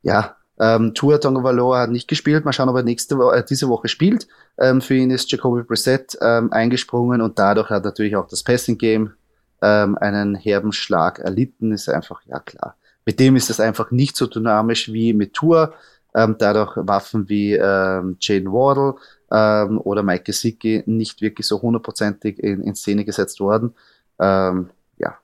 [0.02, 1.42] Ja, ähm, Tua Tonga
[1.78, 2.44] hat nicht gespielt.
[2.44, 4.28] Mal schauen, ob er nächste Woche, äh, diese Woche spielt.
[4.58, 8.78] Ähm, für ihn ist Jacoby Brissett ähm, eingesprungen und dadurch hat natürlich auch das Passing
[8.78, 9.14] Game
[9.62, 12.76] ähm, einen herben Schlag erlitten, ist einfach, ja klar.
[13.04, 15.74] Mit dem ist es einfach nicht so dynamisch wie mit Tour.
[16.14, 18.96] Ähm, dadurch Waffen wie ähm, Jane Wardle
[19.30, 23.74] ähm, oder Mike Gesicki nicht wirklich so hundertprozentig in, in Szene gesetzt worden.
[24.18, 25.16] Ähm, ja,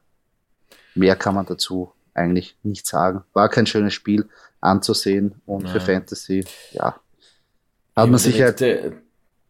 [0.95, 3.23] mehr kann man dazu eigentlich nicht sagen.
[3.35, 4.29] War kein schönes Spiel
[4.61, 5.73] anzusehen und Nein.
[5.73, 7.01] für Fantasy, ja,
[7.97, 8.61] hat man sich halt.
[8.61, 8.93] Der,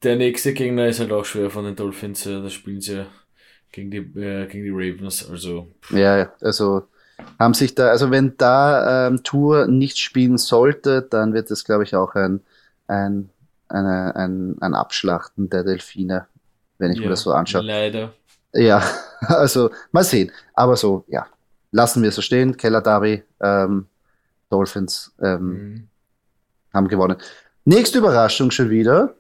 [0.02, 3.06] der nächste Gegner ist halt auch schwer von den Dolphins, da spielen sie
[3.72, 5.28] gegen die, äh, gegen die Ravens.
[5.28, 5.68] Also.
[5.90, 6.84] Ja, also
[7.38, 11.84] haben sich da, also wenn da ähm, Tour nicht spielen sollte, dann wird es, glaube
[11.84, 12.40] ich, auch ein,
[12.86, 13.30] ein,
[13.68, 16.26] eine, ein, ein Abschlachten der Delfine,
[16.78, 17.62] wenn ich ja, mir das so anschaue.
[17.62, 18.12] Leider.
[18.52, 18.82] Ja,
[19.20, 20.30] also mal sehen.
[20.54, 21.26] Aber so, ja,
[21.70, 22.56] lassen wir so stehen.
[22.56, 23.86] Keller Derby, ähm,
[24.50, 25.88] Dolphins ähm, mhm.
[26.72, 27.16] haben gewonnen.
[27.64, 29.14] Nächste Überraschung schon wieder.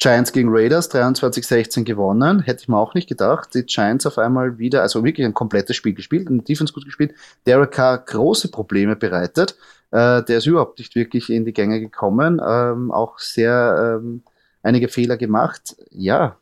[0.00, 2.40] Giants gegen Raiders 23-16 gewonnen.
[2.40, 3.54] Hätte ich mir auch nicht gedacht.
[3.54, 7.14] Die Giants auf einmal wieder, also wirklich ein komplettes Spiel gespielt, in Defense gut gespielt.
[7.46, 9.56] Derek Carr große Probleme bereitet.
[9.90, 12.40] Äh, der ist überhaupt nicht wirklich in die Gänge gekommen.
[12.42, 14.22] Ähm, auch sehr ähm,
[14.62, 15.76] einige Fehler gemacht.
[15.90, 16.36] Ja,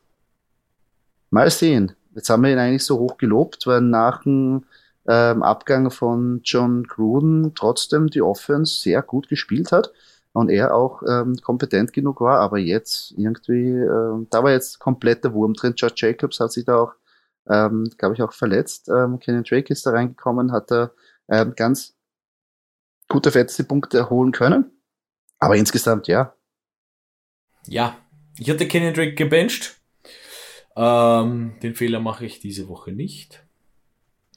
[1.31, 1.93] mal sehen.
[2.15, 4.65] Jetzt haben wir ihn eigentlich so hoch gelobt, weil nach dem
[5.09, 9.93] ähm, Abgang von John Gruden trotzdem die Offense sehr gut gespielt hat
[10.33, 15.25] und er auch ähm, kompetent genug war, aber jetzt irgendwie, äh, da war jetzt komplett
[15.25, 15.73] der Wurm drin.
[15.75, 16.93] George Jacobs hat sich da auch,
[17.49, 18.91] ähm, glaube ich, auch verletzt.
[18.91, 20.91] Ähm, Kenyon Drake ist da reingekommen, hat da
[21.29, 21.97] ähm, ganz
[23.09, 24.71] gute Fantasy-Punkte erholen können.
[25.39, 26.35] Aber insgesamt, ja.
[27.67, 27.97] Ja,
[28.39, 29.81] ich hatte Kenyon Drake gebencht.
[30.77, 33.48] Ähm, den Fehler mache ich diese Woche nicht.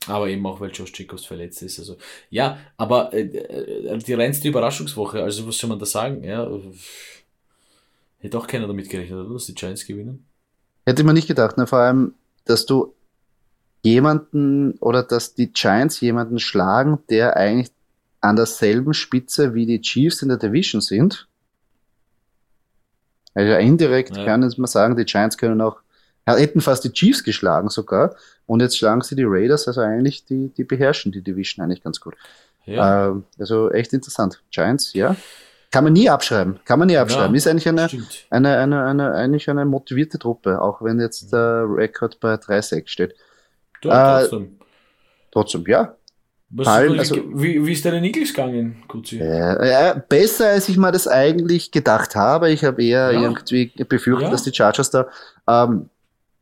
[0.08, 1.78] Aber eben auch, weil Josh Jacobs verletzt ist.
[1.78, 1.98] Also,
[2.30, 6.24] ja, aber äh, äh, die reinste Überraschungswoche, also was soll man da sagen?
[6.24, 6.50] Ja,
[8.20, 9.34] hätte auch keiner damit gerechnet, oder?
[9.34, 10.26] Dass die Giants gewinnen.
[10.86, 11.68] Hätte man nicht gedacht, ne?
[11.68, 12.96] vor allem, dass du
[13.84, 17.72] jemanden oder dass die Giants jemanden schlagen, der eigentlich
[18.22, 21.28] an derselben Spitze wie die Chiefs in der Division sind.
[23.34, 24.26] Also indirekt ja.
[24.26, 25.81] kann man sagen, die Giants können auch
[26.26, 28.16] hätten fast die Chiefs geschlagen sogar.
[28.46, 32.00] Und jetzt schlagen sie die Raiders, also eigentlich, die, die beherrschen die Division eigentlich ganz
[32.00, 32.16] gut.
[32.66, 33.10] Ja.
[33.10, 34.42] Ähm, also echt interessant.
[34.52, 35.16] Giants, ja.
[35.72, 36.60] Kann man nie abschreiben.
[36.66, 37.34] Kann man nie abschreiben.
[37.34, 37.88] Ja, ist eigentlich eine,
[38.30, 43.16] eine, eine, eine, eigentlich eine motivierte Truppe, auch wenn jetzt der Rekord bei 3-6 steht.
[43.84, 44.60] Ja, äh, trotzdem.
[45.32, 45.96] Trotzdem, ja.
[46.58, 49.20] Palm, also, wie, wie ist deine Eagles gegangen, Kutzi?
[49.20, 52.52] Äh, besser, als ich mir das eigentlich gedacht habe.
[52.52, 53.22] Ich habe eher ja.
[53.22, 55.08] irgendwie befürchtet, dass die Chargers da
[55.48, 55.90] ähm,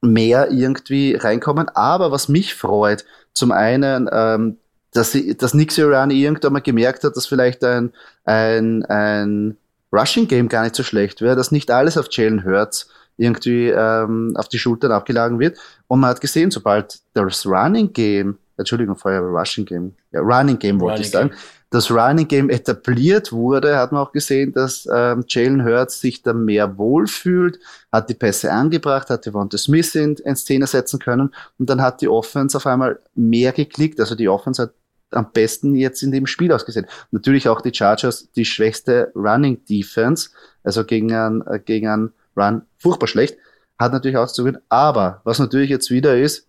[0.01, 1.69] mehr irgendwie reinkommen.
[1.69, 4.57] Aber was mich freut, zum einen, ähm,
[4.91, 7.91] dass, sie, dass Nick Sirianni irgendwann mal gemerkt hat, dass vielleicht ein,
[8.25, 9.57] ein, ein
[9.91, 14.33] Rushing Game gar nicht so schlecht wäre, dass nicht alles auf Jalen Hurts irgendwie ähm,
[14.35, 15.57] auf die Schultern abgeladen wird.
[15.87, 20.79] Und man hat gesehen, sobald das Running Game, Entschuldigung, vorher Rushing Game, ja, Running Game
[20.79, 21.31] wollte ich sagen,
[21.69, 26.33] das Running Game etabliert wurde, hat man auch gesehen, dass ähm, Jalen Hurts sich da
[26.33, 27.59] mehr wohlfühlt,
[27.91, 32.01] hat die Pässe angebracht, hat Devonta Smith in, in Szene setzen können und dann hat
[32.01, 33.99] die Offense auf einmal mehr geklickt.
[33.99, 34.73] Also die Offense hat
[35.11, 36.87] am besten jetzt in dem Spiel ausgesehen.
[37.11, 40.29] Natürlich auch die Chargers, die schwächste Running Defense,
[40.63, 43.37] also gegen einen, gegen einen Run furchtbar schlecht,
[43.77, 44.51] hat natürlich auch zu.
[44.69, 46.48] Aber was natürlich jetzt wieder ist,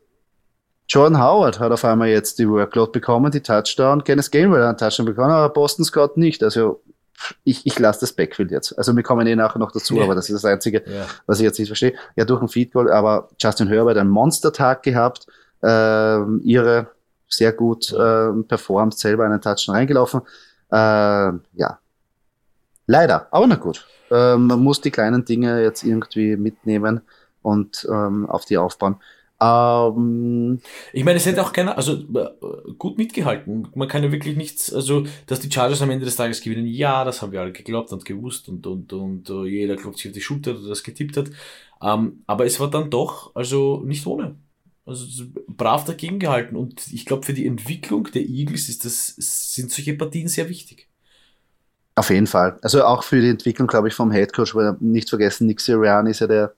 [0.91, 4.03] Jordan Howard hat auf einmal jetzt die Workload bekommen, die Touchdown.
[4.03, 6.43] Kenneth Gainwell hat einen Touchdown bekommen, aber Boston Scott nicht.
[6.43, 6.83] Also
[7.45, 8.77] ich, ich lasse das Backfield jetzt.
[8.77, 10.03] Also wir kommen eh nachher noch dazu, ja.
[10.03, 11.07] aber das ist das Einzige, ja.
[11.27, 11.95] was ich jetzt nicht verstehe.
[12.17, 15.29] Ja, durch ein Feed Goal, aber Justin Herbert einen Monster-Tag gehabt,
[15.63, 16.89] äh, ihre
[17.29, 20.23] sehr gut äh, performt, selber einen Touchdown reingelaufen.
[20.73, 21.79] Äh, ja,
[22.89, 23.87] leider, aber na gut.
[24.11, 27.03] Äh, man muss die kleinen Dinge jetzt irgendwie mitnehmen
[27.43, 28.97] und ähm, auf die aufbauen.
[29.43, 30.61] Ähm,
[30.93, 33.69] ich meine, es hätte auch keiner, also äh, gut mitgehalten.
[33.75, 37.05] Man kann ja wirklich nichts, also dass die Chargers am Ende des Tages gewinnen, ja,
[37.05, 40.15] das haben wir alle geglaubt und gewusst und, und, und uh, jeder glaubt sich auf
[40.15, 41.31] die Schulter, der das getippt hat.
[41.83, 44.37] Ähm, aber es war dann doch, also nicht ohne.
[44.85, 49.71] Also brav dagegen gehalten und ich glaube, für die Entwicklung der Eagles ist das, sind
[49.71, 50.89] solche Partien sehr wichtig.
[51.95, 52.59] Auf jeden Fall.
[52.63, 56.21] Also auch für die Entwicklung, glaube ich, vom Headcoach, weil nicht vergessen, Nick Sirianni ist
[56.21, 56.55] ja der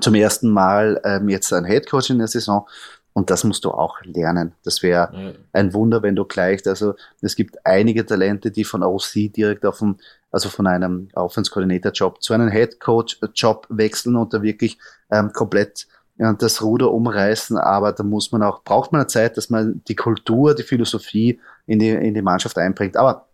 [0.00, 2.66] zum ersten Mal ähm, jetzt ein Headcoach in der Saison.
[3.12, 4.52] Und das musst du auch lernen.
[4.62, 5.32] Das wäre ja.
[5.54, 9.78] ein Wunder, wenn du gleich, also es gibt einige Talente, die von OC direkt auf
[9.78, 9.96] dem,
[10.30, 11.50] also von einem Offense
[11.94, 14.76] Job zu einem Head Coach Job wechseln und da wirklich
[15.10, 15.86] ähm, komplett
[16.18, 17.56] ja, das Ruder umreißen.
[17.56, 21.40] Aber da muss man auch, braucht man eine Zeit, dass man die Kultur, die Philosophie
[21.66, 22.98] in die, in die Mannschaft einbringt.
[22.98, 23.26] Aber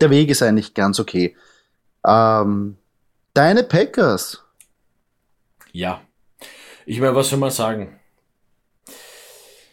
[0.00, 1.36] der Weg ist eigentlich ganz okay.
[2.04, 2.76] Ähm,
[3.34, 4.42] deine Packers,
[5.72, 6.02] ja.
[6.86, 7.98] Ich meine, was soll man sagen?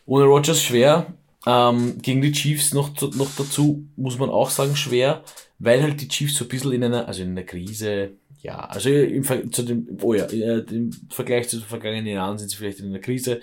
[0.05, 1.13] Ohne Rogers schwer.
[1.45, 5.23] Ähm, gegen die Chiefs noch, noch dazu muss man auch sagen schwer,
[5.57, 8.89] weil halt die Chiefs so ein bisschen in einer, also in einer Krise, ja, also
[8.89, 12.57] im, Ver zu dem, oh ja, äh, im Vergleich zu den vergangenen Jahren sind sie
[12.57, 13.41] vielleicht in einer Krise.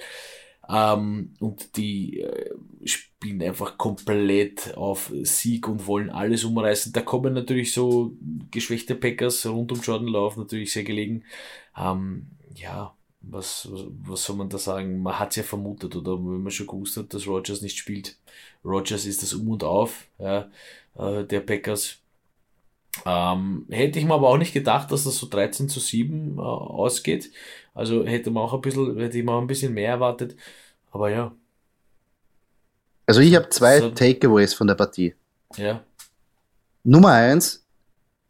[0.68, 2.50] Ähm, und die äh,
[2.84, 6.92] spielen einfach komplett auf Sieg und wollen alles umreißen.
[6.92, 8.12] Da kommen natürlich so
[8.50, 11.24] geschwächte Packers rund um Jordan Love natürlich sehr gelegen.
[11.78, 15.02] Ähm, ja, was, was soll man da sagen?
[15.02, 18.16] Man hat es ja vermutet oder wenn man schon gewusst hat, dass Rogers nicht spielt.
[18.64, 20.48] Rogers ist das Um und Auf ja,
[20.96, 21.98] äh, der Packers.
[23.04, 26.40] Ähm, hätte ich mir aber auch nicht gedacht, dass das so 13 zu 7 äh,
[26.40, 27.30] ausgeht.
[27.74, 30.36] Also hätte man auch ein bisschen, hätte ich mir auch ein bisschen mehr erwartet.
[30.92, 31.34] Aber ja.
[33.06, 35.14] Also ich habe zwei so, Takeaways von der Partie.
[35.56, 35.84] Ja.
[36.84, 37.65] Nummer eins,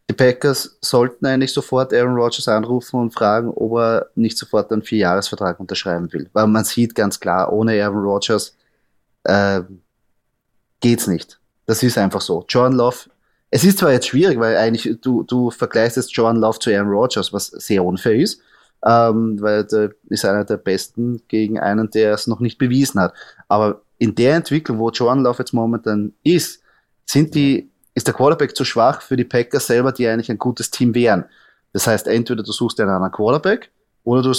[0.09, 4.83] die Packers sollten eigentlich sofort Aaron Rodgers anrufen und fragen, ob er nicht sofort einen
[4.83, 6.31] Vierjahresvertrag unterschreiben will.
[6.33, 8.57] Weil man sieht ganz klar, ohne Aaron Rodgers
[9.25, 9.63] äh,
[10.81, 11.41] geht's nicht.
[11.67, 12.45] Das ist einfach so.
[12.49, 13.11] Jordan Love,
[13.51, 16.91] es ist zwar jetzt schwierig, weil eigentlich du, du vergleichst jetzt Jordan Love zu Aaron
[16.91, 18.41] Rodgers, was sehr unfair ist,
[18.85, 23.13] ähm, weil der ist einer der besten gegen einen, der es noch nicht bewiesen hat.
[23.49, 26.63] Aber in der Entwicklung, wo Jordan Love jetzt momentan ist,
[27.05, 30.71] sind die ist der Quarterback zu schwach für die Packers selber, die eigentlich ein gutes
[30.71, 31.25] Team wären.
[31.73, 33.71] Das heißt, entweder du suchst einen anderen Quarterback
[34.05, 34.33] oder du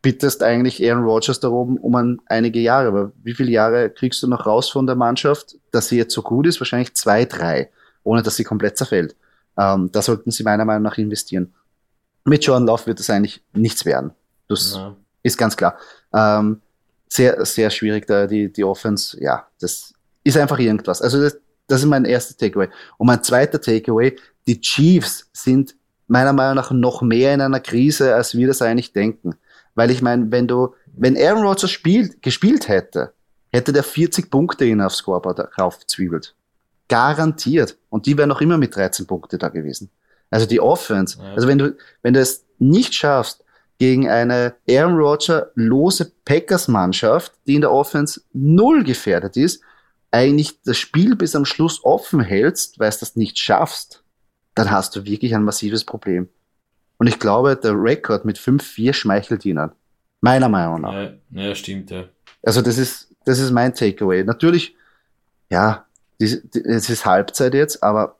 [0.00, 2.88] bittest eigentlich Aaron Rodgers darum um ein, einige Jahre.
[2.88, 6.22] Aber wie viele Jahre kriegst du noch raus von der Mannschaft, dass sie jetzt so
[6.22, 6.58] gut ist?
[6.58, 7.70] Wahrscheinlich zwei, drei,
[8.02, 9.14] ohne dass sie komplett zerfällt.
[9.58, 11.52] Ähm, da sollten sie meiner Meinung nach investieren.
[12.24, 14.12] Mit Jordan Love wird es eigentlich nichts werden.
[14.48, 14.96] Das ja.
[15.22, 15.76] ist ganz klar.
[16.14, 16.62] Ähm,
[17.08, 19.22] sehr, sehr schwierig da, die, die Offense.
[19.22, 19.92] Ja, das
[20.24, 21.02] ist einfach irgendwas.
[21.02, 22.68] Also das, das ist mein erster Takeaway.
[22.98, 25.74] Und mein zweiter Takeaway, die Chiefs sind
[26.06, 29.34] meiner Meinung nach noch mehr in einer Krise, als wir das eigentlich denken.
[29.74, 33.14] Weil ich meine, wenn du, wenn Aaron Rodgers spielt, gespielt hätte,
[33.50, 36.34] hätte der 40 Punkte in aufs Scoreboard raufzwiebelt.
[36.88, 37.78] Garantiert.
[37.88, 39.90] Und die wären noch immer mit 13 Punkte da gewesen.
[40.30, 41.18] Also die Offense.
[41.18, 41.34] Ja.
[41.34, 43.44] Also wenn du, wenn du es nicht schaffst,
[43.78, 49.62] gegen eine Aaron Rodgers lose Packers Mannschaft, die in der Offense null gefährdet ist,
[50.12, 54.04] eigentlich das Spiel bis am Schluss offen hältst, weil du das nicht schaffst,
[54.54, 56.28] dann hast du wirklich ein massives Problem.
[56.98, 59.72] Und ich glaube, der Rekord mit 5-4 schmeichelt ihnen.
[60.20, 60.92] Meiner Meinung nach.
[60.92, 62.04] Ja, ja, stimmt, ja.
[62.44, 64.22] Also das ist, das ist mein Takeaway.
[64.22, 64.76] Natürlich,
[65.50, 65.86] ja,
[66.18, 66.34] es
[66.88, 68.16] ist Halbzeit jetzt, aber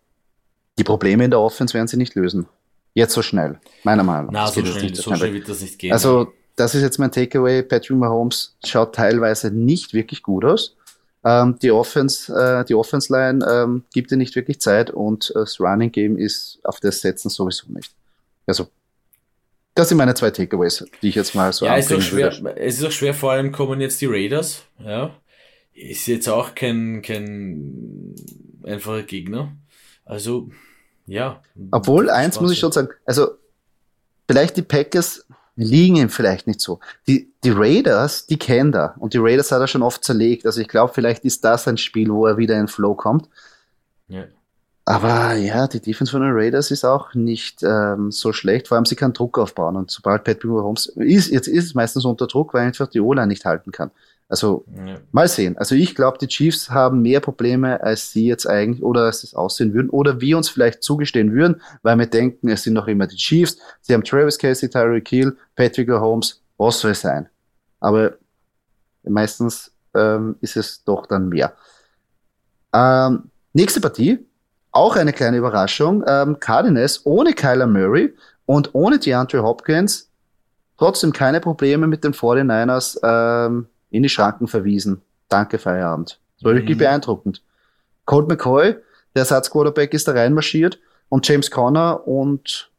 [0.78, 2.46] die Probleme in der Offense werden sie nicht lösen.
[2.94, 4.46] Jetzt so schnell, meiner Meinung nach.
[4.46, 5.92] Na, so, schnell, so schnell wird das nicht gehen.
[5.92, 7.62] Also, das ist jetzt mein Takeaway.
[7.62, 10.76] Patrick Mahomes schaut teilweise nicht wirklich gut aus.
[11.24, 15.40] Ähm, die Offense, äh, die Offense Line ähm, gibt dir nicht wirklich Zeit und äh,
[15.40, 17.92] das Running Game ist auf das Setzen sowieso nicht.
[18.46, 18.68] Also
[19.74, 22.60] das sind meine zwei Takeaways, die ich jetzt mal so Ja, ist auch schwer, würde.
[22.60, 25.14] es ist auch schwer, vor allem kommen jetzt die Raiders, ja.
[25.72, 28.14] Ist jetzt auch kein, kein
[28.64, 29.56] einfache Gegner.
[30.04, 30.50] Also,
[31.06, 31.42] ja.
[31.70, 33.30] Obwohl, eins muss ich schon sagen, also
[34.28, 35.24] vielleicht die Packers
[35.56, 36.80] liegen ihm vielleicht nicht so.
[37.06, 38.94] Die, die Raiders, die kennen da.
[38.98, 40.46] Und die Raiders hat er schon oft zerlegt.
[40.46, 43.28] Also ich glaube, vielleicht ist das ein Spiel, wo er wieder in Flow kommt.
[44.08, 44.24] Ja.
[44.84, 48.66] Aber ja, die Defense von den Raiders ist auch nicht ähm, so schlecht.
[48.66, 49.76] Vor allem, sie kann Druck aufbauen.
[49.76, 53.28] Und sobald Patrick Mahomes ist, jetzt ist es meistens unter Druck, weil einfach die O-Line
[53.28, 53.92] nicht halten kann.
[54.28, 54.96] Also ja.
[55.12, 55.58] mal sehen.
[55.58, 59.34] Also ich glaube, die Chiefs haben mehr Probleme, als sie jetzt eigentlich oder als es
[59.34, 63.06] aussehen würden oder wir uns vielleicht zugestehen würden, weil wir denken, es sind noch immer
[63.06, 63.58] die Chiefs.
[63.82, 67.28] Sie haben Travis Casey, Tyreek Hill, Patrick Holmes, was soll es sein?
[67.78, 68.14] Aber
[69.02, 71.52] meistens ähm, ist es doch dann mehr.
[72.72, 74.24] Ähm, nächste Partie,
[74.72, 76.02] auch eine kleine Überraschung.
[76.06, 78.14] Ähm, Cardinals ohne Kyler Murray
[78.46, 80.10] und ohne DeAndre Hopkins
[80.78, 82.98] trotzdem keine Probleme mit den 49ers.
[83.02, 85.02] Ähm, in die Schranken verwiesen.
[85.28, 86.18] Danke, Feierabend.
[86.36, 86.56] Das war mhm.
[86.56, 87.42] wirklich beeindruckend.
[88.06, 88.74] Colt McCoy,
[89.14, 92.70] der Ersatzquarterback, ist da reinmarschiert und James Conner und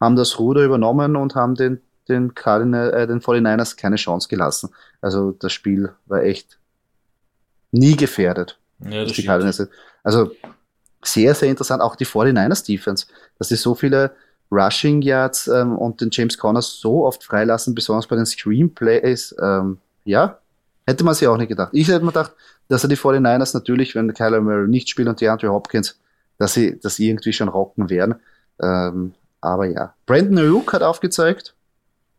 [0.00, 4.70] haben das Ruder übernommen und haben den, den, Cardinal, äh, den 49ers keine Chance gelassen.
[5.00, 6.58] Also das Spiel war echt
[7.70, 8.58] nie gefährdet.
[8.80, 9.68] Ja, das die Cardinals.
[10.02, 10.32] Also
[11.02, 11.82] sehr, sehr interessant.
[11.82, 13.06] Auch die 49ers Defense,
[13.38, 14.12] dass sie so viele
[14.50, 19.34] Rushing Yards ähm, und den James Conner so oft freilassen, besonders bei den Screenplays.
[19.40, 20.38] Ähm, ja,
[20.86, 21.70] hätte man sich auch nicht gedacht.
[21.72, 22.32] Ich hätte mir gedacht,
[22.68, 25.98] dass er die 49ers natürlich, wenn Kyler Murray nicht spielt und die Andre Hopkins,
[26.38, 28.16] dass sie das irgendwie schon rocken werden.
[28.60, 31.54] Ähm, aber ja, Brandon Ayuk hat aufgezeigt,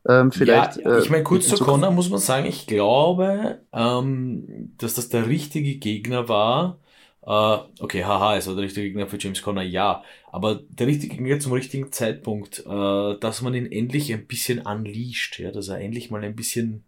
[0.07, 0.77] ähm, vielleicht.
[0.77, 5.27] Ja, ich meine, kurz zu Connor muss man sagen, ich glaube, ähm, dass das der
[5.27, 6.79] richtige Gegner war.
[7.25, 10.03] Äh, okay, haha, ist er der richtige Gegner für James Conner, ja.
[10.31, 15.39] Aber der richtige Gegner zum richtigen Zeitpunkt, äh, dass man ihn endlich ein bisschen unleasht,
[15.39, 16.85] ja, dass er endlich mal ein bisschen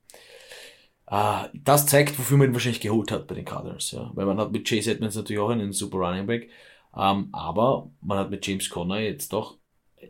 [1.07, 4.11] Uh, das zeigt, wofür man ihn wahrscheinlich geholt hat bei den Cardinals, ja.
[4.15, 6.49] Weil man hat mit Chase Edmonds natürlich auch einen super Running Back,
[6.93, 9.59] um, ähm, aber man hat mit James Conner jetzt doch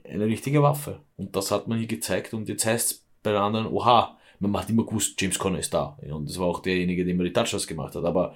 [0.06, 1.02] eine richtige Waffe.
[1.18, 4.52] Und das hat man hier gezeigt und jetzt heißt es bei den anderen, oha, man
[4.52, 5.98] macht immer gewusst, James Conner ist da.
[6.10, 8.04] Und das war auch derjenige, der immer die Touchdowns gemacht hat.
[8.06, 8.36] Aber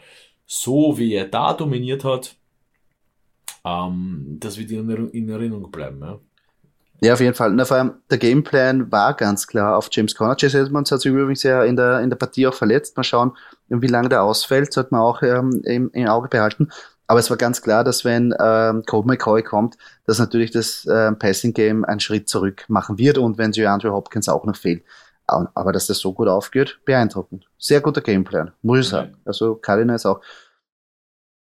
[0.52, 2.36] so wie er da dominiert hat,
[3.64, 6.20] ähm, das wird in Erinnerung bleiben, ja.
[7.02, 7.54] Ja, auf jeden Fall.
[7.54, 10.36] Na, vor allem, der Gameplan war ganz klar auf James Conner.
[10.38, 12.98] Jesse Edmonds hat sich übrigens ja in der, in der Partie auch verletzt.
[12.98, 13.38] Mal schauen,
[13.70, 16.70] wie lange der ausfällt, sollte man auch ähm, im, im Auge behalten.
[17.08, 21.18] Aber es war ganz klar, dass wenn ähm, Colt McCoy kommt, dass natürlich das ähm,
[21.18, 24.84] Passing Game einen Schritt zurück machen wird und wenn Andrew Hopkins auch noch fehlt.
[25.30, 27.48] Aber dass das so gut aufgeht, beeindruckend.
[27.58, 29.18] Sehr guter Gameplan, muss ich sagen.
[29.26, 30.22] Also Cardinals auch.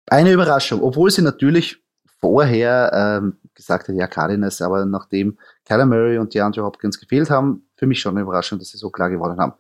[0.07, 1.83] Eine Überraschung, obwohl sie natürlich
[2.21, 7.69] vorher ähm, gesagt hat, ja, Cardinals, aber nachdem Kyler Murray und DeAndre Hopkins gefehlt haben,
[7.77, 9.55] für mich schon eine Überraschung, dass sie so klar gewonnen haben.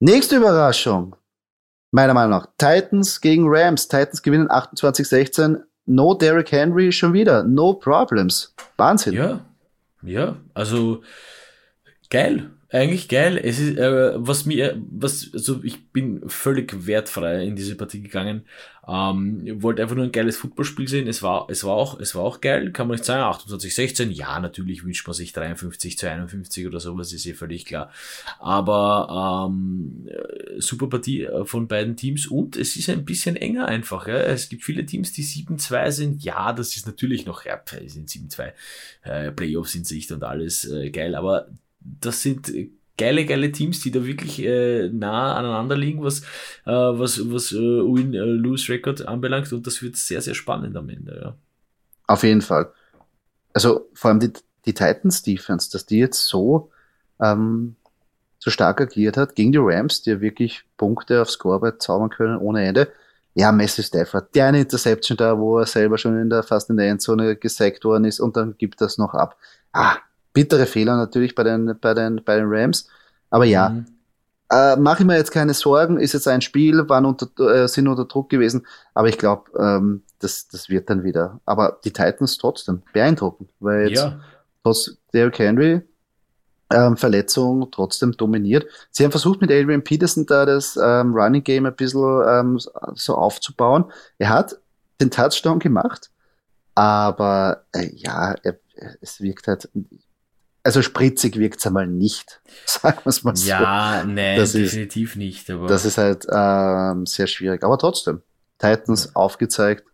[0.00, 1.16] Nächste Überraschung,
[1.90, 3.88] meiner Meinung nach, Titans gegen Rams.
[3.88, 5.62] Titans gewinnen 28-16.
[5.86, 7.44] No Derrick Henry schon wieder.
[7.44, 8.54] No problems.
[8.76, 9.14] Wahnsinn.
[9.14, 9.40] Ja,
[10.02, 11.02] ja, also
[12.10, 13.38] geil eigentlich geil.
[13.42, 18.44] Es ist, äh, was mir, was, also ich bin völlig wertfrei in diese Partie gegangen.
[18.88, 21.08] Ähm, wollte einfach nur ein geiles Footballspiel sehen.
[21.08, 22.72] Es war, es war auch, es war auch geil.
[22.72, 24.10] Kann man nicht sagen, 28, 16.
[24.12, 27.90] Ja, natürlich wünscht man sich 53 zu 51 oder sowas, ist eh völlig klar.
[28.38, 30.08] Aber, ähm,
[30.58, 34.16] super Partie äh, von beiden Teams und es ist ein bisschen enger einfach, ja.
[34.18, 36.22] Es gibt viele Teams, die 7-2 sind.
[36.24, 38.52] Ja, das ist natürlich noch, ja, sind 7-2,
[39.02, 41.14] äh, Playoffs in Sicht und alles, äh, geil.
[41.14, 41.48] Aber
[42.00, 42.52] das sind
[42.96, 46.20] geile, geile Teams, die da wirklich äh, nah aneinander liegen, was,
[46.64, 49.52] äh, was, was äh, Win-Lose-Record äh, anbelangt.
[49.52, 51.20] Und das wird sehr, sehr spannend am Ende.
[51.22, 51.34] Ja.
[52.06, 52.72] Auf jeden Fall.
[53.52, 54.32] Also vor allem die,
[54.64, 56.70] die Titans-Defense, dass die jetzt so,
[57.20, 57.76] ähm,
[58.38, 62.38] so stark agiert hat gegen die Rams, die ja wirklich Punkte aufs Scoreboard zaubern können
[62.38, 62.92] ohne Ende.
[63.34, 66.78] Ja, Messi Stafford, der eine Interception da, wo er selber schon in der, fast in
[66.78, 69.36] der Endzone gesackt worden ist und dann gibt das noch ab.
[69.72, 69.98] Ah,
[70.36, 72.86] bittere Fehler natürlich bei den, bei den, bei den Rams.
[73.30, 73.86] Aber ja, mhm.
[74.52, 77.88] äh, mache ich mir jetzt keine Sorgen, ist jetzt ein Spiel, waren unter, äh, sind
[77.88, 81.40] unter Druck gewesen, aber ich glaube, ähm, das, das wird dann wieder.
[81.46, 84.20] Aber die Titans trotzdem beeindruckend, weil jetzt ja.
[84.62, 85.80] trotz Derrick Henry
[86.70, 88.66] ähm, Verletzung trotzdem dominiert.
[88.90, 92.60] Sie haben versucht mit Adrian Peterson da das ähm, Running Game ein bisschen ähm,
[92.94, 93.86] so aufzubauen.
[94.18, 94.58] Er hat
[95.00, 96.10] den Touchdown gemacht,
[96.74, 98.58] aber äh, ja, er,
[99.00, 99.70] es wirkt halt,
[100.66, 103.48] also spritzig wirkt es einmal nicht, sagen wir es mal so.
[103.48, 105.50] Ja, nein, das definitiv ist, nicht.
[105.50, 107.62] Aber das ist halt ähm, sehr schwierig.
[107.62, 108.22] Aber trotzdem,
[108.58, 109.10] Titans ja.
[109.14, 109.84] aufgezeigt,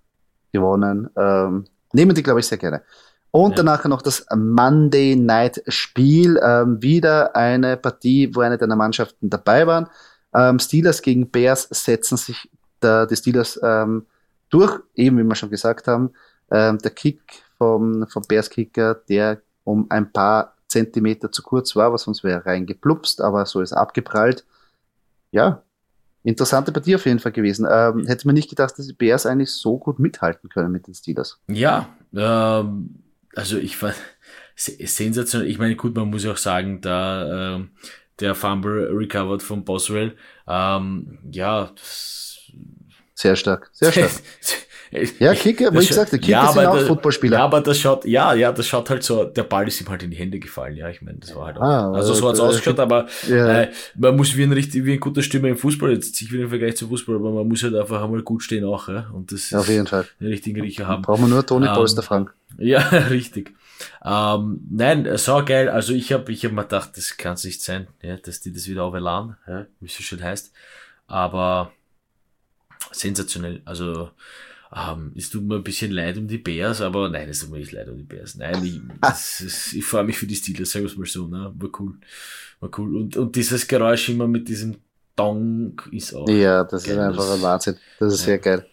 [0.52, 1.10] gewonnen.
[1.16, 2.82] Ähm, nehmen die, glaube ich, sehr gerne.
[3.30, 3.56] Und ja.
[3.56, 6.40] danach noch das Monday Night Spiel.
[6.42, 9.88] Ähm, wieder eine Partie, wo eine deiner Mannschaften dabei waren.
[10.34, 12.50] Ähm, Steelers gegen Bears setzen sich,
[12.80, 14.06] da, die Steelers ähm,
[14.50, 16.10] durch, eben wie wir schon gesagt haben,
[16.50, 17.20] ähm, der Kick
[17.58, 23.20] vom, vom Bears-Kicker, der um ein paar Zentimeter zu kurz war, was sonst wäre reingeplupst,
[23.20, 24.44] aber so ist abgeprallt.
[25.30, 25.62] Ja,
[26.24, 27.66] interessante Partie auf jeden Fall gewesen.
[27.70, 30.94] Ähm, hätte man nicht gedacht, dass die Bears eigentlich so gut mithalten können mit den
[30.94, 31.38] Steelers.
[31.48, 33.02] Ja, ähm,
[33.34, 33.94] also ich war
[34.56, 35.48] sensationell.
[35.48, 37.70] Ich meine, gut, man muss ja auch sagen, da ähm,
[38.20, 40.16] der Fumble recovered von Boswell,
[40.46, 41.72] ähm, ja,
[43.14, 44.10] sehr stark, sehr stark.
[45.18, 47.38] Ja, Kicker, aber ich sagte, Kicker ja, sind auch der, Footballspieler.
[47.38, 50.02] Ja, aber das schaut, ja, ja, das schaut halt so, der Ball ist ihm halt
[50.02, 52.38] in die Hände gefallen, ja, ich meine, das war halt auch, ah, also so hat's
[52.38, 53.62] äh, ausgeschaut, aber ja.
[53.62, 56.42] äh, man muss wie ein richtig, wie ein guter Stürmer im Fußball, jetzt ich will
[56.42, 59.32] im Vergleich zum Fußball, aber man muss halt einfach einmal gut stehen auch, ja, und
[59.32, 60.06] das ja, auf jeden Fall.
[60.20, 61.02] den richtigen Riecher haben.
[61.02, 62.28] Brauchen wir nur Toni ähm, Polster fragen.
[62.58, 62.80] Ja,
[63.10, 63.54] richtig.
[64.04, 67.62] Ähm, nein, so geil, also ich habe ich hab mir gedacht, das kann es nicht
[67.62, 70.52] sein, ja, dass die das wieder aufladen, ja, wie es so schön heißt,
[71.06, 71.72] aber
[72.92, 74.10] sensationell, also
[74.74, 77.58] ähm, es tut mir ein bisschen leid um die Bears, aber nein, es tut mir
[77.58, 78.36] nicht leid um die Bears.
[78.36, 78.80] Nein, ich,
[79.44, 81.52] ist, ich freue mich für die Steelers, sagen wir es mal so, ne?
[81.54, 81.98] War cool.
[82.60, 82.96] War cool.
[82.96, 84.76] Und, und dieses Geräusch immer mit diesem
[85.14, 86.28] Dong ist auch.
[86.28, 86.94] Ja, das geil.
[86.94, 87.76] ist einfach ein Wahnsinn.
[87.98, 88.26] Das ist ja.
[88.26, 88.66] sehr geil.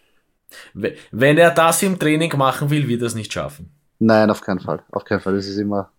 [1.11, 3.71] Wenn er das im Training machen will, wird er es nicht schaffen.
[3.99, 4.81] Nein, auf keinen Fall.
[4.91, 5.35] Auf keinen Fall.
[5.35, 5.91] Das ist immer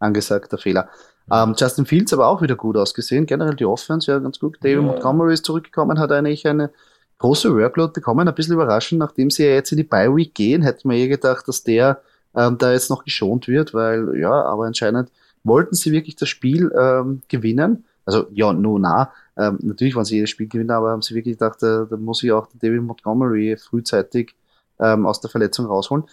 [0.00, 0.90] angesagter Fehler.
[1.30, 3.26] Ähm, Justin Fields aber auch wieder gut ausgesehen.
[3.26, 4.58] Generell die Offense, ja, ganz gut.
[4.60, 4.82] David ja.
[4.82, 6.70] Montgomery ist zurückgekommen, hat eigentlich eine
[7.18, 10.62] große Workload bekommen, ein bisschen überraschend, nachdem sie ja jetzt in die Bye Week gehen,
[10.62, 12.02] hätte man eh gedacht, dass der
[12.34, 15.10] ähm, da jetzt noch geschont wird, weil ja, aber anscheinend
[15.44, 17.84] wollten sie wirklich das Spiel ähm, gewinnen.
[18.04, 19.12] Also ja, nur nah.
[19.36, 22.22] Ähm, natürlich wollen sie jedes Spiel gewinnen, aber haben sie wirklich gedacht, äh, da muss
[22.22, 24.34] ich auch David Montgomery frühzeitig
[24.78, 26.04] ähm, aus der Verletzung rausholen.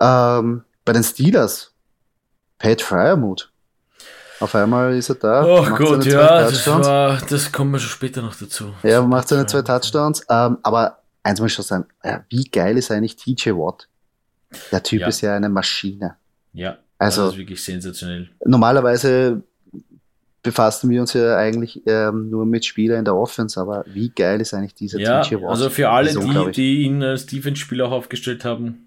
[0.00, 1.72] Ähm, bei den Steelers,
[2.58, 3.50] Pat Fryermuth,
[4.40, 5.44] auf einmal ist er da.
[5.44, 8.74] Oh Gott, ja, das, war, das kommen wir schon später noch dazu.
[8.82, 10.24] Ja, macht seine zwei Touchdowns.
[10.28, 13.88] Ähm, aber eins muss ich schon sagen, ja, wie geil ist eigentlich TJ Watt?
[14.70, 15.08] Der Typ ja.
[15.08, 16.16] ist ja eine Maschine.
[16.52, 18.28] Ja, also das ist wirklich sensationell.
[18.44, 19.42] Normalerweise
[20.42, 24.40] befassen wir uns ja eigentlich ähm, nur mit Spielern in der Offense, aber wie geil
[24.40, 25.50] ist eigentlich dieser ja, TJ Watt?
[25.50, 28.85] Also für alle, die, die ihn als Defense-Spieler auch aufgestellt haben,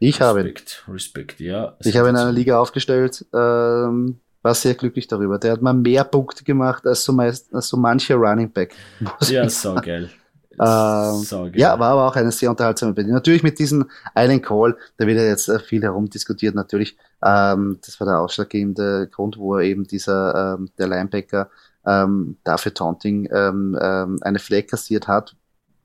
[0.00, 0.52] ich habe.
[0.88, 1.76] Respekt, ja.
[1.82, 5.38] Ich habe in einer Liga aufgestellt, ähm, war sehr glücklich darüber.
[5.38, 8.74] Der hat mal mehr Punkte gemacht als so, meist, als so manche Running Back.
[9.28, 10.10] Ja, so geil.
[10.58, 13.10] Ähm, so ja, war aber auch eine sehr unterhaltsame Partie.
[13.10, 16.96] Natürlich mit diesem einen Call, da wird ja jetzt äh, viel herumdiskutiert, natürlich.
[17.22, 21.50] Ähm, das war der ausschlaggebende Grund, wo er eben dieser, ähm, der Linebacker
[21.84, 25.36] ähm, dafür Taunting ähm, ähm, eine Flag kassiert hat,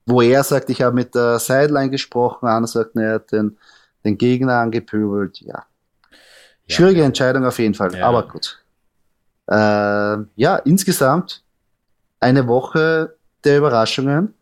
[0.06, 3.58] wo er sagt, ich habe mit der Sideline gesprochen, einer sagt, er hat den
[4.04, 5.54] den Gegner angepöbelt, ja.
[5.56, 5.66] ja.
[6.68, 8.08] Schwierige Entscheidung auf jeden Fall, ja.
[8.08, 8.62] aber gut.
[9.48, 11.44] Äh, ja, insgesamt
[12.20, 14.34] eine Woche der Überraschungen.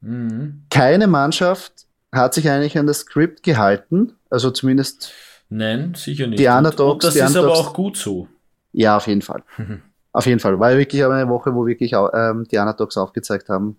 [0.00, 0.64] Mhm.
[0.70, 5.12] Keine Mannschaft hat sich eigentlich an das Skript gehalten, also zumindest.
[5.48, 6.38] Nein, sicher nicht.
[6.38, 6.92] Die Underdogs.
[6.92, 8.28] Und das die ist Underdogs, aber auch gut so.
[8.72, 9.42] Ja, auf jeden Fall.
[10.12, 10.58] auf jeden Fall.
[10.58, 13.78] War wirklich eine Woche, wo wirklich ähm, die Underdogs aufgezeigt haben.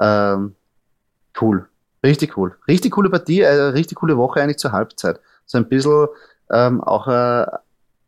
[0.00, 0.54] Ähm,
[1.40, 1.68] cool.
[2.02, 2.56] Richtig cool.
[2.66, 5.20] Richtig coole Partie, äh, richtig coole Woche eigentlich zur Halbzeit.
[5.46, 6.08] So ein bisschen
[6.50, 7.46] ähm, auch äh,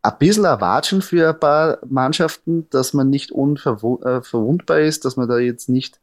[0.02, 5.28] ein bisschen erwatschen für ein paar Mannschaften, dass man nicht unverwundbar äh, ist, dass man
[5.28, 5.98] da jetzt nicht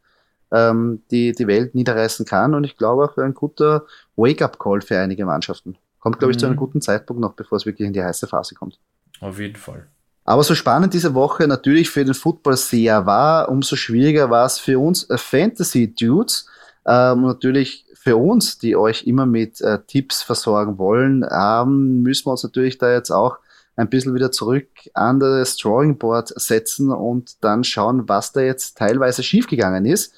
[0.51, 2.55] ähm, die, die Welt niederreißen kann.
[2.55, 3.85] Und ich glaube auch ein guter
[4.15, 5.77] Wake-up-Call für einige Mannschaften.
[5.99, 6.59] Kommt, glaube ich, zu einem mhm.
[6.59, 8.79] guten Zeitpunkt noch, bevor es wirklich in die heiße Phase kommt.
[9.19, 9.87] Auf jeden Fall.
[10.25, 14.59] Aber so spannend diese Woche natürlich für den Football sehr war, umso schwieriger war es
[14.59, 16.47] für uns äh, Fantasy-Dudes,
[16.85, 22.31] ähm, natürlich für uns, die euch immer mit äh, Tipps versorgen wollen, ähm, müssen wir
[22.31, 23.37] uns natürlich da jetzt auch
[23.75, 28.77] ein bisschen wieder zurück an das Drawing Board setzen und dann schauen, was da jetzt
[28.77, 30.13] teilweise schiefgegangen ist.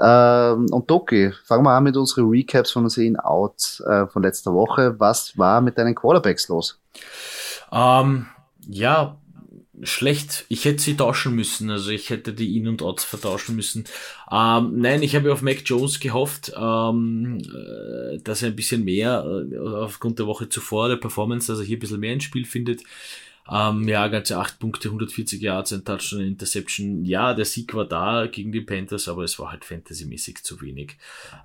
[0.00, 4.52] Ähm, und Doki, fangen wir an mit unseren Recaps von unseren Out äh, von letzter
[4.52, 4.98] Woche.
[4.98, 6.78] Was war mit deinen Quarterbacks los?
[7.70, 8.26] Ähm,
[8.68, 9.16] ja,
[9.82, 10.44] schlecht.
[10.48, 11.70] Ich hätte sie tauschen müssen.
[11.70, 13.84] Also ich hätte die In- und Outs vertauschen müssen.
[14.30, 19.24] Ähm, nein, ich habe auf Mac Jones gehofft, ähm, äh, dass er ein bisschen mehr
[19.24, 22.44] äh, aufgrund der Woche zuvor der Performance, dass er hier ein bisschen mehr ins Spiel
[22.44, 22.82] findet.
[23.50, 27.04] Ähm, ja, ganze 8 Punkte, 140 Yards, ein Touchdown, eine Interception.
[27.04, 30.96] Ja, der Sieg war da gegen die Panthers, aber es war halt fantasymäßig zu wenig.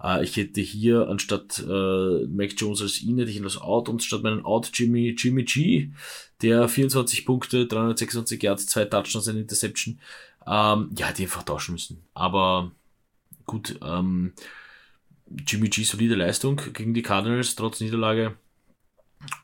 [0.04, 3.90] Äh, ich hätte hier anstatt äh, Mac Jones als ihn, hätte ich ihn als Out
[3.90, 5.90] und statt meinen Out Jimmy, Jimmy G,
[6.42, 10.00] der 24 Punkte, 326 Yards, zwei Touchdowns, eine Interception.
[10.46, 12.04] Ähm, ja, die einfach tauschen müssen.
[12.14, 12.72] Aber
[13.46, 14.34] gut, ähm,
[15.48, 18.38] Jimmy G solide Leistung gegen die Cardinals, trotz Niederlage,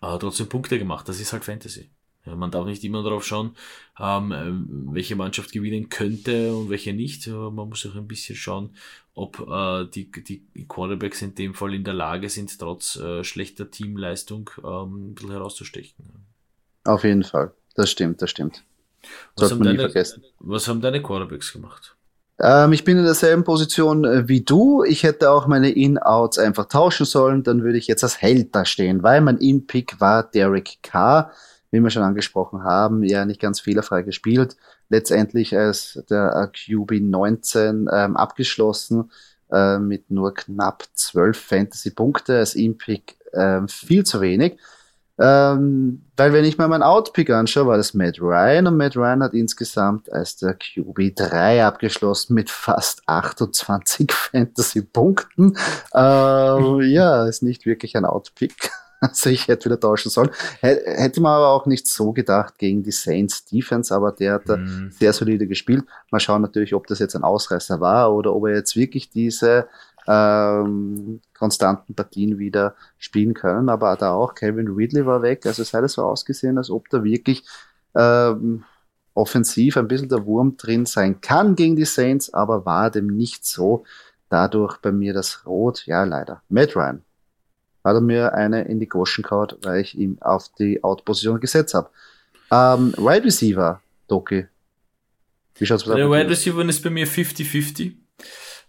[0.02, 1.10] äh, trotzdem Punkte gemacht.
[1.10, 1.90] Das ist halt Fantasy.
[2.26, 3.56] Ja, man darf nicht immer darauf schauen,
[4.00, 7.28] ähm, welche Mannschaft gewinnen könnte und welche nicht.
[7.28, 8.76] Man muss auch ein bisschen schauen,
[9.14, 13.70] ob äh, die, die Quarterbacks in dem Fall in der Lage sind, trotz äh, schlechter
[13.70, 15.96] Teamleistung ähm, ein bisschen herauszustechen.
[16.86, 17.52] Auf jeden Fall.
[17.76, 18.64] Das stimmt, das stimmt.
[19.36, 19.94] Was haben, deine,
[20.40, 21.96] was haben deine Quarterbacks gemacht?
[22.40, 24.84] Ähm, ich bin in derselben Position äh, wie du.
[24.84, 27.44] Ich hätte auch meine In-Outs einfach tauschen sollen.
[27.44, 31.32] Dann würde ich jetzt als Held da stehen, weil mein In-Pick war Derek Carr
[31.74, 34.56] wie wir schon angesprochen haben, ja nicht ganz fehlerfrei gespielt.
[34.90, 39.12] Letztendlich als der QB 19 ähm, abgeschlossen
[39.52, 44.60] äh, mit nur knapp 12 Fantasy-Punkte als In-Pick äh, viel zu wenig.
[45.20, 49.24] Ähm, weil wenn ich mal meinen Outpick anschaue, war das Matt Ryan und Matt Ryan
[49.24, 55.58] hat insgesamt als der QB 3 abgeschlossen mit fast 28 Fantasy-Punkten.
[55.92, 55.98] Äh,
[56.94, 58.70] ja, ist nicht wirklich ein Outpick.
[59.04, 60.30] Also ich hätte wieder tauschen sollen.
[60.62, 64.58] Hätte man aber auch nicht so gedacht gegen die Saints Defense, aber der hat da
[64.58, 64.92] mhm.
[64.92, 65.84] sehr solide gespielt.
[66.10, 69.68] Mal schauen natürlich, ob das jetzt ein Ausreißer war oder ob er jetzt wirklich diese
[70.08, 73.70] ähm, konstanten Partien wieder spielen können.
[73.70, 75.46] Aber da auch Kevin Ridley war weg.
[75.46, 77.44] Also es hat so ausgesehen, als ob da wirklich
[77.96, 78.64] ähm,
[79.14, 83.46] offensiv ein bisschen der Wurm drin sein kann gegen die Saints, aber war dem nicht
[83.46, 83.84] so.
[84.30, 86.42] Dadurch bei mir das Rot, ja leider.
[86.50, 87.04] Matt Ryan,
[87.84, 91.74] hat er mir eine in die Goschen gehauen, weil ich ihn auf die Out-Position gesetzt
[91.74, 91.90] habe.
[92.52, 94.46] Ähm, Wide Receiver, Doki.
[95.56, 95.96] Wie schaut's aus?
[95.96, 97.94] Der Wide Receiver ist bei mir 50-50.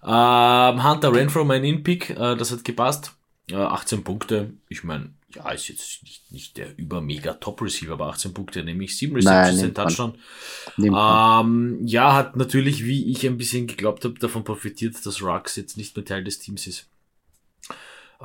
[0.06, 3.12] Ähm, Hunter Renfro, mein In-Pick, äh, das hat gepasst.
[3.50, 4.52] Äh, 18 Punkte.
[4.68, 8.96] Ich meine, ja, ist jetzt nicht, nicht der über mega Top-Receiver, aber 18 Punkte, nämlich
[8.96, 10.14] 7 Receptions, Touchdown.
[10.78, 15.76] Ähm, ja, hat natürlich, wie ich ein bisschen geglaubt habe, davon profitiert, dass Rux jetzt
[15.76, 16.86] nicht mehr Teil des Teams ist.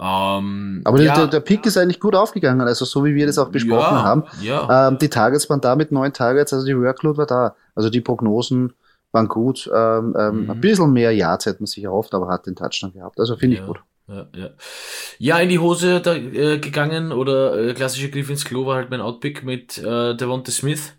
[0.01, 3.37] Ähm, Aber ja, der, der Pick ist eigentlich gut aufgegangen, also so wie wir das
[3.37, 4.23] auch besprochen ja, haben.
[4.41, 4.87] Ja.
[4.87, 7.55] Ähm, die Targets waren da mit neun Targets, also die Workload war da.
[7.75, 8.73] Also die Prognosen
[9.11, 9.69] waren gut.
[9.73, 10.51] Ähm, ähm, mhm.
[10.51, 13.19] Ein bisschen mehr Yards hätte man sich erhofft, aber hat den Touchdown gehabt.
[13.19, 13.79] Also finde ich gut.
[14.07, 14.49] Ja, ja.
[15.19, 18.89] ja, in die Hose da, äh, gegangen oder äh, klassische Griff ins Klo war halt
[18.89, 20.93] mein Outpick mit äh, Devonta Smith.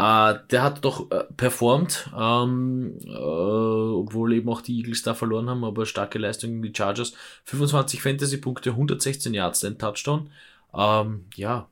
[0.00, 5.50] Uh, der hat doch äh, performt, ähm, äh, obwohl eben auch die Eagles da verloren
[5.50, 7.12] haben, aber starke Leistung in die Chargers.
[7.44, 10.30] 25 Fantasy-Punkte, 116 Yards, ein Touchdown.
[10.72, 11.68] Ähm, ja,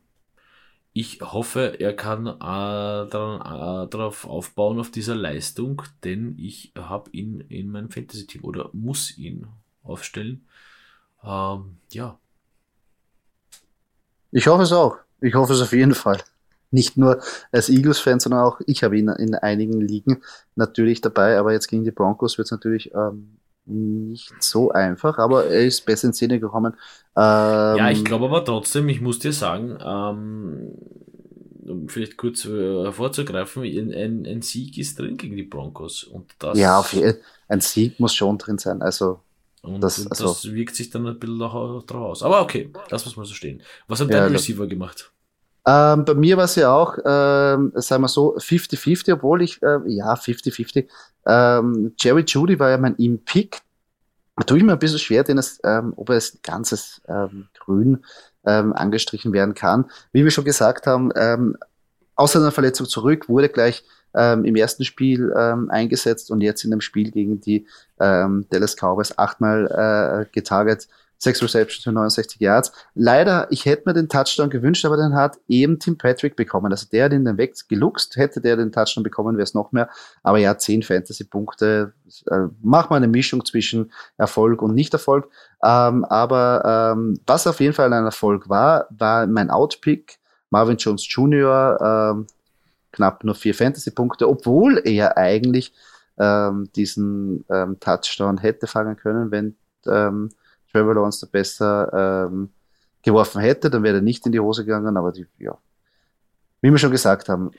[0.92, 3.06] ich hoffe, er kann äh, äh,
[3.88, 9.46] darauf aufbauen, auf dieser Leistung, denn ich habe ihn in meinem Fantasy-Team oder muss ihn
[9.82, 10.46] aufstellen.
[11.24, 12.18] Ähm, ja.
[14.32, 14.98] Ich hoffe es auch.
[15.22, 16.22] Ich hoffe es auf jeden Fall
[16.70, 17.20] nicht nur
[17.52, 20.22] als Eagles-Fan, sondern auch ich habe ihn in einigen Ligen
[20.54, 25.46] natürlich dabei, aber jetzt gegen die Broncos wird es natürlich ähm, nicht so einfach, aber
[25.46, 26.74] er ist besser in Szene gekommen.
[27.16, 30.72] Ähm, ja, ich glaube aber trotzdem, ich muss dir sagen, ähm,
[31.66, 36.04] um vielleicht kurz äh, hervorzugreifen, ein, ein, Sieg ist drin gegen die Broncos.
[36.04, 36.82] Und das, ja,
[37.48, 38.80] ein Sieg muss schon drin sein.
[38.80, 39.20] Also
[39.62, 42.22] und das, also, das wirkt sich dann ein bisschen drauf aus.
[42.22, 43.62] Aber okay, das muss mal so stehen.
[43.86, 45.12] Was hat ja, dein Receiver gemacht?
[45.68, 49.80] Ähm, bei mir war es ja auch, ähm, sagen wir so, 50-50, obwohl ich, äh,
[49.86, 50.86] ja, 50-50.
[51.26, 53.60] Ähm, Jerry Judy war ja mein Im-Pick.
[54.36, 57.48] Da tue ich mir ein bisschen schwer, den es, ähm, ob er als ganzes ähm,
[57.58, 58.02] Grün
[58.46, 59.84] ähm, angestrichen werden kann.
[60.12, 61.58] Wie wir schon gesagt haben, ähm,
[62.14, 66.70] aus seiner Verletzung zurück, wurde gleich ähm, im ersten Spiel ähm, eingesetzt und jetzt in
[66.70, 67.66] dem Spiel gegen die
[68.00, 70.88] ähm, Dallas Cowboys achtmal äh, getarget
[71.18, 72.72] sechs Receptions für 69 Yards.
[72.94, 76.70] Leider, ich hätte mir den Touchdown gewünscht, aber den hat eben Tim Patrick bekommen.
[76.72, 79.88] Also der hat ihn dann weggeluchst, hätte der den Touchdown bekommen, wäre es noch mehr.
[80.22, 81.92] Aber ja, zehn Fantasy-Punkte.
[82.30, 85.28] Äh, mach mal eine Mischung zwischen Erfolg und Nicht-Erfolg.
[85.62, 90.18] Ähm, aber ähm, was auf jeden Fall ein Erfolg war, war mein Outpick.
[90.50, 92.26] Marvin Jones Jr., ähm,
[92.92, 95.74] knapp nur vier Fantasy-Punkte, obwohl er eigentlich
[96.18, 99.56] ähm, diesen ähm, Touchdown hätte fangen können, wenn
[99.86, 100.30] ähm,
[100.72, 102.50] Trevor Lawrence da besser ähm,
[103.02, 105.56] geworfen hätte, dann wäre er nicht in die Hose gegangen, aber die, ja,
[106.60, 107.50] wie wir schon gesagt haben,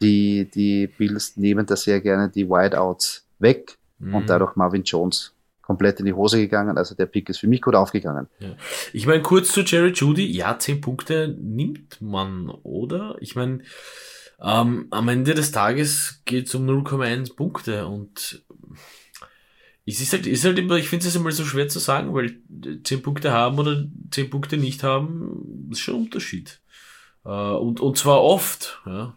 [0.00, 4.16] die, die Bills nehmen da sehr gerne die Wideouts weg mhm.
[4.16, 5.32] und dadurch Marvin Jones
[5.62, 6.76] komplett in die Hose gegangen.
[6.76, 8.26] Also der Pick ist für mich gut aufgegangen.
[8.40, 8.56] Ja.
[8.92, 10.26] Ich meine, kurz zu Jerry Judy.
[10.26, 13.16] Ja, zehn Punkte nimmt man, oder?
[13.20, 13.60] Ich meine,
[14.42, 18.42] ähm, am Ende des Tages geht es um 0,1 Punkte und
[19.86, 22.36] es ist halt, ist halt immer, ich finde es immer so schwer zu sagen, weil
[22.84, 26.60] 10 Punkte haben oder 10 Punkte nicht haben, ist schon ein Unterschied.
[27.24, 29.14] Äh, und, und zwar oft, ja.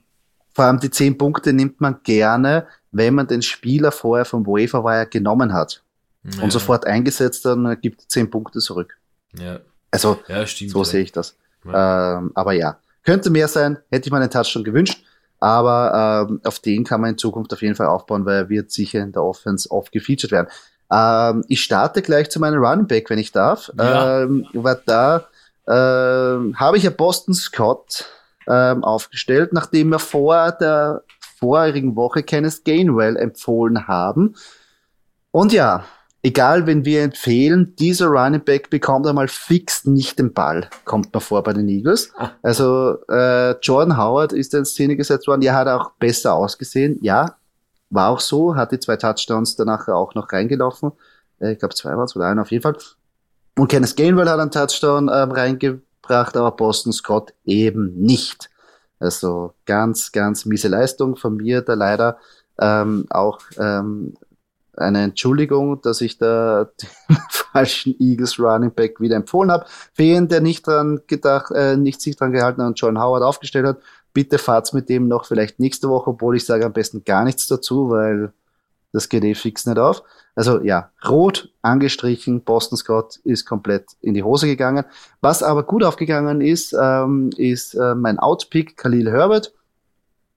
[0.53, 5.05] Vor allem die 10 Punkte nimmt man gerne, wenn man den Spieler vorher vom Waferwire
[5.05, 5.83] genommen hat.
[6.23, 6.43] Ja.
[6.43, 8.97] Und sofort eingesetzt, dann gibt 10 Punkte zurück.
[9.37, 9.59] Ja.
[9.91, 11.37] Also, ja, stimmt, so sehe ich das.
[11.65, 15.04] Ähm, aber ja, Könnte mehr sein, hätte ich mir einen Touchdown gewünscht,
[15.45, 18.71] aber ähm, auf den kann man in Zukunft auf jeden Fall aufbauen, weil er wird
[18.71, 20.47] sicher in der Offense oft gefeatured werden.
[20.91, 23.71] Ähm, ich starte gleich zu meinem Running Back, wenn ich darf.
[23.77, 24.23] Ja.
[24.23, 25.27] Ähm, war da
[25.67, 28.05] ähm, habe ich ja Boston Scott
[28.47, 31.03] ähm, aufgestellt, nachdem wir vor der
[31.37, 34.33] vorigen Woche Kenneth Gainwell empfohlen haben.
[35.29, 35.85] Und ja,
[36.25, 41.21] egal, wenn wir empfehlen, dieser Running Back bekommt einmal fix nicht den Ball, kommt man
[41.21, 42.11] vor bei den Eagles.
[42.17, 42.31] Ah.
[42.41, 47.35] Also äh, Jordan Howard ist in Szene gesetzt worden, ja, hat auch besser ausgesehen, ja,
[47.91, 50.93] war auch so, hat die zwei Touchdowns danach auch noch reingelaufen.
[51.39, 52.75] Äh, ich glaube, zwei waren es oder einen auf jeden Fall.
[53.57, 58.49] Und Kenneth Gainwell hat einen Touchdown ähm, reingebracht, aber Boston Scott eben nicht.
[58.99, 62.17] Also ganz, ganz miese Leistung von mir, da leider
[62.59, 64.15] ähm, auch ähm,
[64.77, 66.65] eine Entschuldigung, dass ich da
[67.09, 69.65] den falschen Eagles Running Back wieder empfohlen habe.
[69.93, 73.23] Für jeden, der nicht dran gedacht, äh, nicht sich dran gehalten hat und John Howard
[73.23, 73.77] aufgestellt hat,
[74.13, 77.47] bitte fahrt's mit dem noch vielleicht nächste Woche, obwohl ich sage am besten gar nichts
[77.47, 78.33] dazu, weil
[78.95, 80.03] das geht eh fix nicht auf.
[80.35, 84.85] Also ja, rot angestrichen, Boston Scott ist komplett in die Hose gegangen.
[85.21, 89.53] Was aber gut aufgegangen ist, ähm, ist äh, mein Outpick Khalil Herbert.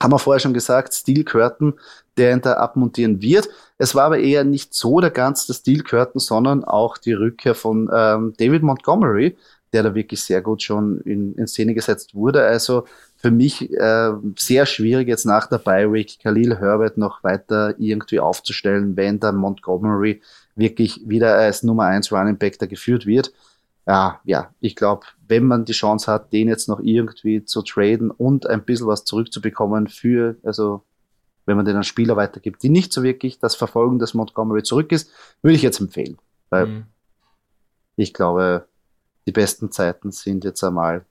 [0.00, 1.74] Haben wir vorher schon gesagt, Steel Curtain,
[2.16, 3.48] der ihn da abmontieren wird.
[3.78, 7.90] Es war aber eher nicht so der ganze Steel Curtain, sondern auch die Rückkehr von
[7.92, 9.36] ähm, David Montgomery,
[9.72, 12.44] der da wirklich sehr gut schon in, in Szene gesetzt wurde.
[12.44, 12.84] Also
[13.16, 18.96] für mich äh, sehr schwierig jetzt nach der Bi-Week Khalil Herbert noch weiter irgendwie aufzustellen,
[18.96, 20.22] wenn dann Montgomery
[20.54, 23.32] wirklich wieder als Nummer 1 Running Back da geführt wird.
[23.88, 28.10] Ja, ja, ich glaube, wenn man die Chance hat, den jetzt noch irgendwie zu traden
[28.10, 30.84] und ein bisschen was zurückzubekommen für, also
[31.46, 34.92] wenn man den an Spieler weitergibt, die nicht so wirklich das Verfolgen des Montgomery zurück
[34.92, 35.10] ist,
[35.40, 36.18] würde ich jetzt empfehlen.
[36.50, 36.86] Weil mhm.
[37.96, 38.68] ich glaube,
[39.26, 41.06] die besten Zeiten sind jetzt einmal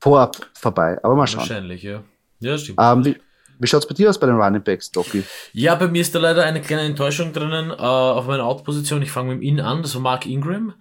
[0.00, 0.98] vorab vorbei.
[1.02, 1.40] Aber mal schauen.
[1.40, 2.02] Wahrscheinlich, ja.
[2.40, 2.78] Ja, stimmt.
[2.80, 3.16] Ähm, wie
[3.60, 5.24] wie schaut es bei dir aus bei den Running Backs, Doki?
[5.52, 9.02] Ja, bei mir ist da leider eine kleine Enttäuschung drinnen äh, auf meiner Out-Position.
[9.02, 10.74] Ich fange mit ihm an, das war Mark Ingram.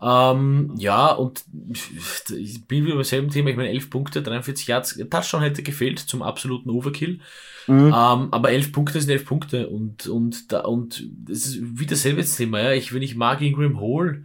[0.00, 1.44] Ähm, ja, und
[2.30, 3.50] ich bin wieder beim selben Thema.
[3.50, 4.98] Ich meine, 11 Punkte, 43 Yards.
[5.10, 7.20] Touchdown hätte gefehlt zum absoluten Overkill.
[7.66, 7.86] Mhm.
[7.86, 9.68] Ähm, aber 11 Punkte sind 11 Punkte.
[9.68, 12.60] Und, und, da, und das ist wieder dasselbe Thema.
[12.60, 12.72] Ja.
[12.72, 14.24] Ich, wenn ich Mark Ingram hole,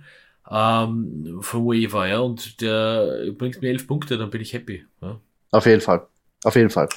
[0.49, 4.85] ähm, vom Waiver, ja, und der bringt mir elf Punkte, dann bin ich happy.
[5.01, 5.19] Ja.
[5.51, 6.05] Auf jeden Fall.
[6.43, 6.89] Auf jeden Fall.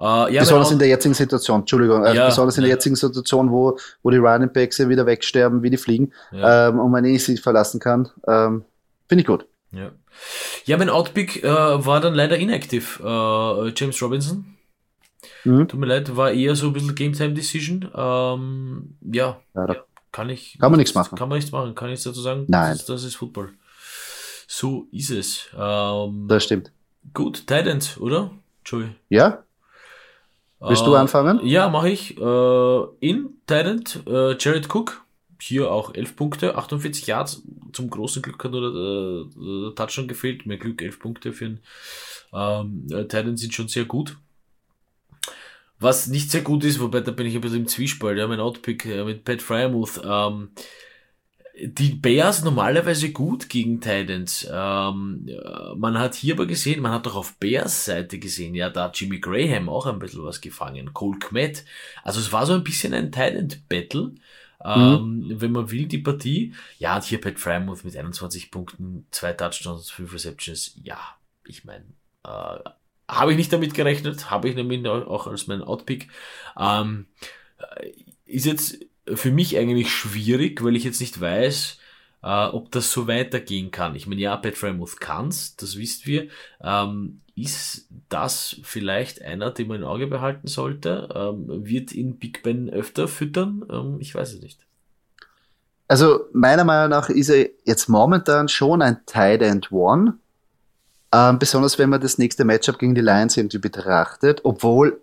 [0.00, 3.50] Äh, ja, besonders in der jetzigen Situation, Entschuldigung, äh, ja, besonders in der jetzigen Situation,
[3.50, 7.18] wo, wo die Running Backs ja wieder wegsterben, wie die fliegen, ähm, und man eh
[7.18, 8.64] sie verlassen kann, ähm,
[9.08, 9.46] finde ich gut.
[9.72, 9.92] Ja,
[10.64, 14.56] ja mein Outpick äh, war dann leider inactive, äh, James Robinson.
[15.44, 15.68] Mhm.
[15.68, 17.90] Tut mir leid, war eher so ein bisschen Game Time Decision.
[17.94, 19.76] Ähm, ja, ja,
[20.12, 20.56] kann ich.
[20.58, 21.16] Kann man nichts machen.
[21.16, 22.46] Kann man nichts machen, kann ich dazu sagen?
[22.48, 22.72] Nein.
[22.72, 23.50] Das ist, das ist Football.
[24.46, 25.48] So ist es.
[25.56, 26.72] Ähm, das stimmt.
[27.14, 28.30] Gut, Titans, oder?
[28.64, 28.94] Joey.
[29.08, 29.44] Ja.
[30.60, 31.44] Willst äh, du anfangen?
[31.44, 32.16] Ja, mache ich.
[32.18, 35.04] Äh, in Titan, äh, Jared Cook.
[35.42, 37.42] Hier auch 11 Punkte, 48 Yards.
[37.72, 40.44] Zum großen Glück hat nur der, Touchdown gefehlt.
[40.44, 41.60] Mehr Glück, 11 Punkte für einen
[42.32, 44.16] ähm, Titan sind schon sehr gut.
[45.78, 48.38] Was nicht sehr gut ist, wobei da bin ich ein bisschen im Zwiespalt, ja, mein
[48.38, 50.02] Outpick äh, mit Pat Fryermuth.
[50.04, 50.50] Ähm,
[51.62, 54.48] die Bears normalerweise gut gegen Titans.
[54.50, 55.28] Ähm,
[55.76, 59.00] man hat hier aber gesehen, man hat doch auf Bears Seite gesehen, ja, da hat
[59.00, 61.64] Jimmy Graham auch ein bisschen was gefangen, Cole Kmet.
[62.02, 64.14] Also es war so ein bisschen ein Titan-Battle.
[64.62, 65.40] Ähm, mhm.
[65.40, 66.54] Wenn man will, die Partie.
[66.78, 70.78] Ja, und hier Pat Frymouth mit 21 Punkten, zwei Touchdowns, fünf Receptions.
[70.82, 70.98] Ja,
[71.46, 71.84] ich meine,
[72.24, 72.58] äh,
[73.08, 76.08] habe ich nicht damit gerechnet, habe ich nämlich auch als mein Outpick.
[76.58, 77.06] Ähm,
[78.26, 78.78] ist jetzt
[79.14, 81.78] für mich eigentlich schwierig, weil ich jetzt nicht weiß,
[82.22, 83.94] äh, ob das so weitergehen kann.
[83.94, 86.28] Ich meine, ja, Pat Frymouth kann's, das wisst wir.
[86.62, 91.08] Ähm, ist das vielleicht einer, den man im Auge behalten sollte?
[91.14, 93.64] Ähm, wird ihn Big Ben öfter füttern?
[93.70, 94.60] Ähm, ich weiß es nicht.
[95.88, 100.18] Also meiner Meinung nach ist er jetzt momentan schon ein Tight End One.
[101.12, 105.00] Ähm, besonders wenn man das nächste Matchup gegen die Lions irgendwie betrachtet, obwohl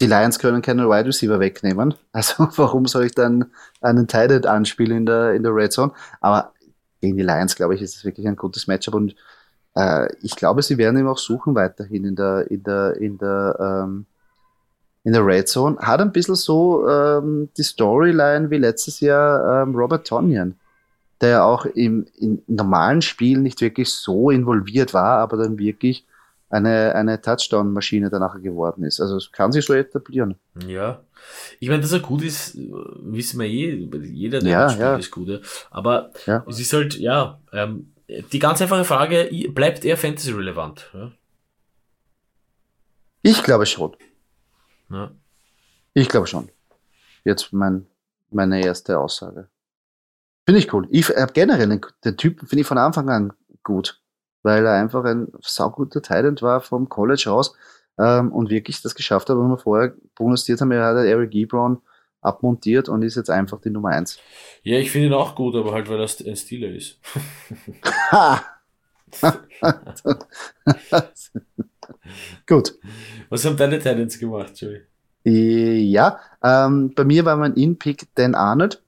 [0.00, 1.94] die Lions können keinen Wide Receiver wegnehmen.
[2.12, 3.46] Also warum soll ich dann
[3.80, 5.92] einen Tight anspielen in der, in der Red Zone?
[6.20, 6.52] Aber
[7.00, 9.14] gegen die Lions, glaube ich, ist es wirklich ein gutes Matchup und
[9.74, 13.56] äh, ich glaube, sie werden ihn auch suchen weiterhin in der, in der, in der,
[13.84, 14.06] ähm,
[15.04, 15.78] in der Red Zone.
[15.78, 20.56] Hat ein bisschen so ähm, die Storyline wie letztes Jahr ähm, Robert Tonyan
[21.20, 26.06] der ja auch im, im normalen Spiel nicht wirklich so involviert war, aber dann wirklich
[26.50, 29.00] eine, eine Touchdown-Maschine danach geworden ist.
[29.00, 30.34] Also es kann sich so etablieren.
[30.66, 31.02] Ja.
[31.60, 33.88] Ich meine, dass er gut ist, wissen wir eh.
[34.04, 34.96] Jeder, der ja, spielt, ja.
[34.96, 35.40] ist gut.
[35.70, 36.44] Aber ja.
[36.48, 37.92] es ist halt, ja, ähm,
[38.32, 40.90] die ganz einfache Frage, bleibt er Fantasy relevant?
[40.92, 41.12] Ja?
[43.22, 43.96] Ich glaube schon.
[44.90, 45.12] Ja.
[45.94, 46.48] Ich glaube schon.
[47.24, 47.86] Jetzt mein,
[48.30, 49.48] meine erste Aussage.
[50.46, 50.88] Finde ich cool.
[50.90, 53.32] Ich äh, generell den, den Typen finde ich von Anfang an
[53.62, 53.99] gut,
[54.42, 57.54] weil er einfach ein sauguter Talent war vom College aus
[57.98, 60.72] ähm, und wirklich das geschafft hat, was wir vorher prognostiziert haben.
[60.72, 61.78] Er hat Eric Ebron
[62.22, 64.18] abmontiert und ist jetzt einfach die Nummer eins.
[64.62, 66.98] Ja, ich finde ihn auch gut, aber halt, weil er ein Stealer ist.
[72.46, 72.74] gut.
[73.28, 74.82] Was haben deine Talents gemacht, Joey?
[75.24, 78.82] Ja, ähm, bei mir war mein In-Pick Dan Arnold.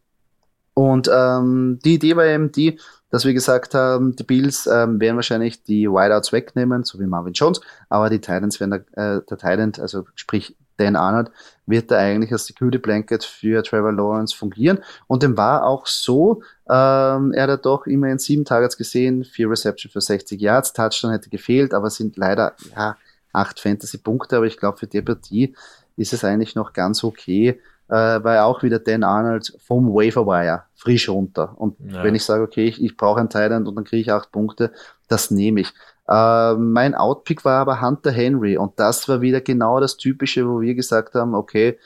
[0.75, 2.79] Und ähm, die Idee war eben die,
[3.11, 7.35] dass wir gesagt haben, die Bills ähm, werden wahrscheinlich die Wideouts wegnehmen, so wie Marvin
[7.35, 7.61] Jones,
[7.91, 11.31] aber die Titans werden der, äh, der Titan, also sprich Dan Arnold,
[11.67, 14.79] wird da eigentlich als Security Blanket für Trevor Lawrence fungieren.
[15.09, 19.93] Und dem war auch so, ähm, er hat doch immerhin sieben Targets gesehen, vier Reception
[19.93, 22.97] für 60 Yards, Touchdown hätte gefehlt, aber sind leider ja,
[23.35, 25.55] acht Fantasy-Punkte, aber ich glaube für die Partie
[25.97, 27.61] ist es eigentlich noch ganz okay
[27.93, 31.53] äh, weil auch wieder Dan Arnold vom Waferwire frisch runter.
[31.59, 32.03] Und ja.
[32.03, 34.73] wenn ich sage, okay, ich, ich brauche einen Thailand und dann kriege ich acht Punkte,
[35.09, 35.75] das nehme ich.
[36.09, 40.63] Äh, mein Outpick war aber Hunter Henry und das war wieder genau das Typische, wo
[40.63, 41.79] wir gesagt haben, okay,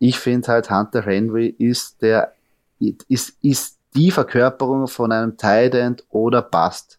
[0.00, 2.32] ich finde halt Hunter Henry ist der,
[3.08, 6.98] ist, ist die Verkörperung von einem Tight oder Bust.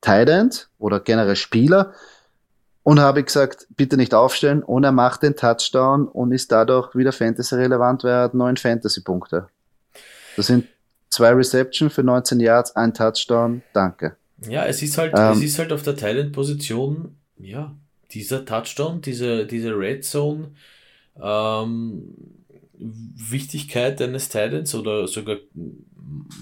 [0.00, 1.92] Tight oder generell Spieler,
[2.82, 4.62] und habe gesagt, bitte nicht aufstellen.
[4.62, 9.48] Und er macht den Touchdown und ist dadurch wieder Fantasy-relevant, weil er hat neun Fantasy-Punkte.
[10.36, 10.66] Das sind
[11.08, 13.62] zwei Reception für 19 Yards, ein Touchdown.
[13.72, 14.16] Danke.
[14.48, 17.74] Ja, es ist halt, ähm, es ist halt auf der Talent-Position, ja,
[18.10, 20.52] dieser Touchdown, diese, diese Red Zone,
[21.20, 22.14] ähm,
[22.74, 25.36] Wichtigkeit eines Titans oder sogar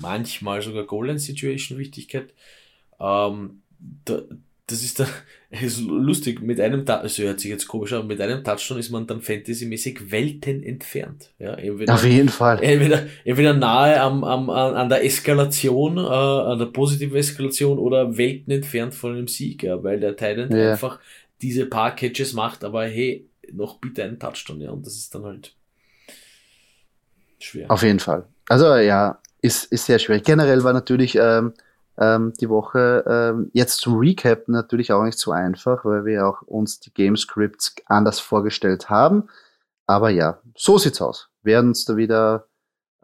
[0.01, 2.33] manchmal sogar Golden Situation Wichtigkeit,
[2.99, 3.63] ähm,
[4.05, 4.23] da,
[4.67, 5.05] das ist,
[5.51, 9.07] ist lustig, mit einem, also hört sich jetzt komisch an, mit einem Touchdown ist man
[9.07, 11.31] dann fantasymäßig Welten entfernt.
[11.41, 12.63] Ja, entweder, Auf jeden Fall.
[12.63, 18.53] Entweder, entweder nahe am, am, an der Eskalation, äh, an der positiven Eskalation oder Welten
[18.53, 20.73] entfernt von einem Sieg, ja, weil der Titan ja.
[20.73, 21.01] einfach
[21.43, 25.25] diese paar Catches macht, aber hey, noch bitte einen Touchdown, ja, und das ist dann
[25.25, 25.53] halt
[27.41, 27.69] schwer.
[27.69, 28.25] Auf jeden Fall.
[28.49, 30.21] Also ja, ist, ist sehr schwer.
[30.21, 31.55] Generell war natürlich, ähm,
[31.99, 33.05] ähm, die Woche.
[33.07, 37.17] Ähm, jetzt zum Recap natürlich auch nicht so einfach, weil wir auch uns die Game
[37.17, 39.29] Scripts anders vorgestellt haben.
[39.87, 41.29] Aber ja, so sieht's aus.
[41.43, 42.47] Wir werden uns da wieder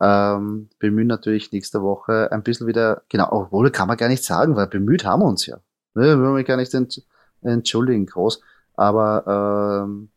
[0.01, 4.55] ähm, bemühen natürlich nächste Woche ein bisschen wieder, genau, obwohl kann man gar nicht sagen,
[4.57, 5.57] weil bemüht haben wir uns ja.
[5.95, 7.03] Ne, wir wollen mich gar nicht ent,
[7.43, 8.41] entschuldigen, groß.
[8.75, 10.11] Aber ähm,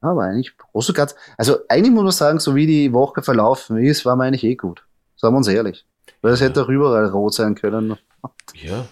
[0.00, 4.04] aber eigentlich groß ganz, also eigentlich muss man sagen, so wie die Woche verlaufen ist,
[4.04, 4.84] war man eigentlich eh gut.
[5.16, 5.86] Sagen wir uns ehrlich.
[6.20, 6.46] Weil es ja.
[6.46, 7.96] hätte auch überall rot sein können.
[8.54, 8.86] Ja.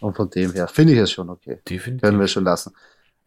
[0.00, 1.60] Und von dem her finde ich es schon okay.
[1.68, 2.02] Definitiv.
[2.02, 2.74] Können wir schon lassen.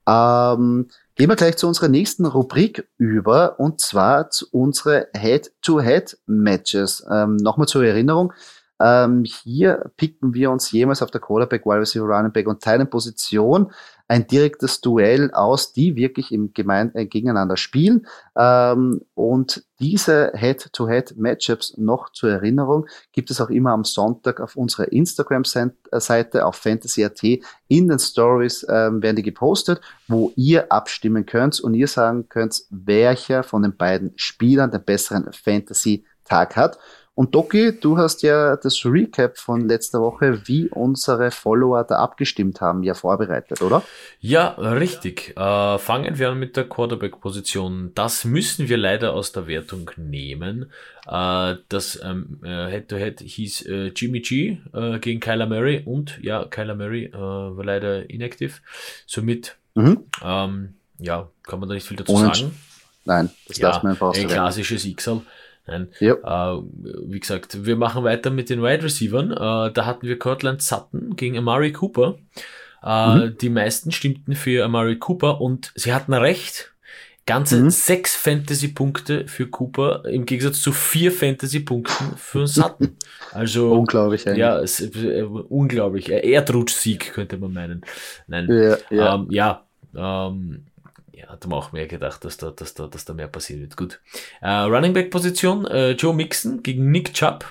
[0.08, 7.06] Ähm, gehen wir gleich zu unserer nächsten Rubrik über und zwar zu unsere Head-to-Head-Matches.
[7.10, 8.34] Ähm, Nochmal zur Erinnerung.
[8.80, 13.72] Ähm, hier picken wir uns jemals auf der Quarterback, Wide Receiver, Running Back und Teilenposition
[14.08, 18.06] ein direktes Duell aus, die wirklich im Gemein äh, gegeneinander spielen.
[18.38, 24.92] Ähm, und diese Head-to-Head-Matchups noch zur Erinnerung gibt es auch immer am Sonntag auf unserer
[24.92, 27.24] Instagram-Seite auf Fantasy.at.
[27.68, 32.64] In den Stories ähm, werden die gepostet, wo ihr abstimmen könnt und ihr sagen könnt,
[32.70, 36.78] welcher von den beiden Spielern den besseren Fantasy-Tag hat.
[37.16, 42.60] Und Doki, du hast ja das Recap von letzter Woche, wie unsere Follower da abgestimmt
[42.60, 43.84] haben, ja vorbereitet, oder?
[44.20, 45.38] Ja, richtig.
[45.38, 47.92] Äh, fangen wir an mit der Quarterback-Position.
[47.94, 50.72] Das müssen wir leider aus der Wertung nehmen.
[51.08, 56.20] Äh, das ähm, äh, Head-to-Head -head hieß äh, Jimmy G äh, gegen Kyler Murray und
[56.24, 58.54] ja, Kyler Murray äh, war leider inactive.
[59.06, 60.06] Somit, mhm.
[60.24, 62.58] ähm, ja, kann man da nicht viel dazu Ohne sagen.
[63.06, 64.18] Nein, das ja, lassen wir einfach aus.
[64.18, 65.22] Ein klassisches Xal.
[65.66, 65.88] Nein.
[66.00, 66.14] Ja.
[66.14, 66.62] Äh,
[67.06, 69.32] wie gesagt, wir machen weiter mit den Wide Receivers.
[69.32, 72.16] Äh, da hatten wir Cortland Sutton gegen Amari Cooper.
[72.84, 73.38] Äh, mhm.
[73.40, 76.72] Die meisten stimmten für Amari Cooper und sie hatten recht.
[77.26, 77.70] Ganze mhm.
[77.70, 82.98] sechs Fantasy-Punkte für Cooper im Gegensatz zu vier Fantasy-Punkten für Sutton.
[83.32, 84.28] Also unglaublich.
[84.28, 84.42] Eigentlich.
[84.42, 86.12] Ja, es, äh, unglaublich.
[86.12, 87.82] Erdrutsch-Sieg könnte man meinen.
[88.28, 88.48] Nein.
[88.48, 88.78] Ja.
[88.92, 89.16] ja.
[89.16, 90.66] Ähm, ja ähm,
[91.28, 93.78] hat man auch mehr gedacht, dass da, dass da, dass da mehr passieren wird.
[93.78, 94.00] Gut.
[94.42, 97.46] Äh, Running Back Position, äh, Joe Mixon gegen Nick Chubb.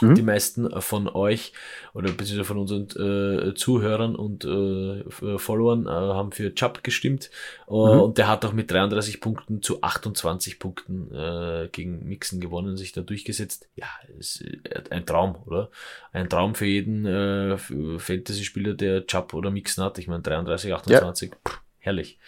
[0.00, 0.14] Mhm.
[0.14, 1.52] Die meisten von euch
[1.94, 7.30] oder beziehungsweise von unseren äh, Zuhörern und äh, Followern äh, haben für Chubb gestimmt.
[7.66, 8.00] Uh, mhm.
[8.00, 12.92] Und der hat auch mit 33 Punkten zu 28 Punkten äh, gegen Mixon gewonnen, sich
[12.92, 13.68] da durchgesetzt.
[13.74, 13.86] Ja,
[14.18, 15.70] ist äh, ein Traum, oder?
[16.12, 19.98] Ein Traum für jeden äh, Fantasy-Spieler, der Chubb oder Mixon hat.
[19.98, 21.30] Ich meine, 33, 28.
[21.32, 21.52] Ja.
[21.86, 22.18] Herrlich.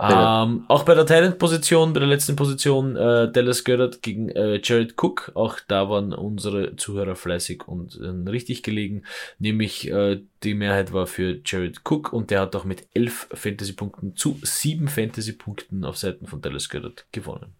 [0.00, 4.94] Ähm, auch bei der Talent-Position, bei der letzten Position, äh, Dallas Goddard gegen äh, Jared
[4.96, 5.30] Cook.
[5.34, 9.02] Auch da waren unsere Zuhörer fleißig und äh, richtig gelegen.
[9.38, 14.16] Nämlich äh, die Mehrheit war für Jared Cook und der hat auch mit elf Fantasy-Punkten
[14.16, 17.52] zu sieben Fantasy-Punkten auf Seiten von Dallas Goddard gewonnen.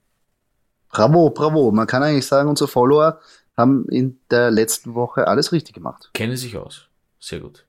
[0.88, 1.70] Bravo, bravo.
[1.72, 3.20] Man kann eigentlich sagen, unsere Follower
[3.54, 6.08] haben in der letzten Woche alles richtig gemacht.
[6.14, 6.86] Kennen sich aus.
[7.20, 7.66] Sehr gut.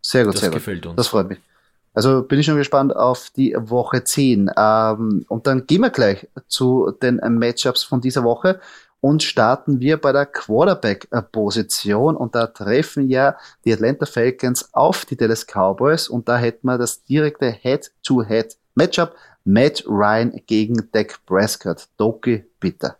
[0.00, 0.60] Sehr gut, das sehr gut.
[0.60, 0.96] gefällt uns.
[0.96, 1.38] Das freut mich.
[1.94, 4.50] Also bin ich schon gespannt auf die Woche 10.
[4.56, 8.60] Ähm, und dann gehen wir gleich zu den Matchups von dieser Woche
[9.00, 12.16] und starten wir bei der Quarterback-Position.
[12.16, 16.08] Und da treffen ja die Atlanta Falcons auf die Dallas Cowboys.
[16.08, 19.14] Und da hätten wir das direkte Head-to-Head-Matchup.
[19.44, 21.88] Matt Ryan gegen Dak Prescott.
[21.96, 22.94] Doki, bitte.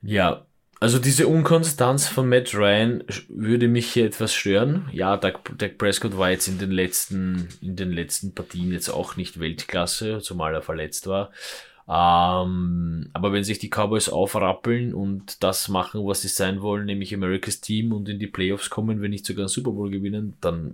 [0.00, 0.46] Ja,
[0.80, 4.88] also diese Unkonstanz von Matt Ryan würde mich hier etwas stören.
[4.92, 9.16] Ja, Dak, Dak Prescott war jetzt in den letzten, in den letzten Partien jetzt auch
[9.16, 11.32] nicht Weltklasse, zumal er verletzt war.
[11.86, 17.12] Ähm, aber wenn sich die Cowboys aufrappeln und das machen, was sie sein wollen, nämlich
[17.12, 20.72] America's Team und in die Playoffs kommen, wenn nicht sogar einen Super Bowl gewinnen, dann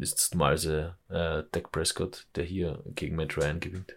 [0.00, 3.94] ist es normalerweise äh, Dak Prescott, der hier gegen Matt Ryan gewinnt.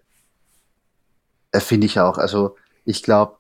[1.52, 2.20] Äh, Finde ich auch.
[2.20, 3.39] Also ich glaube,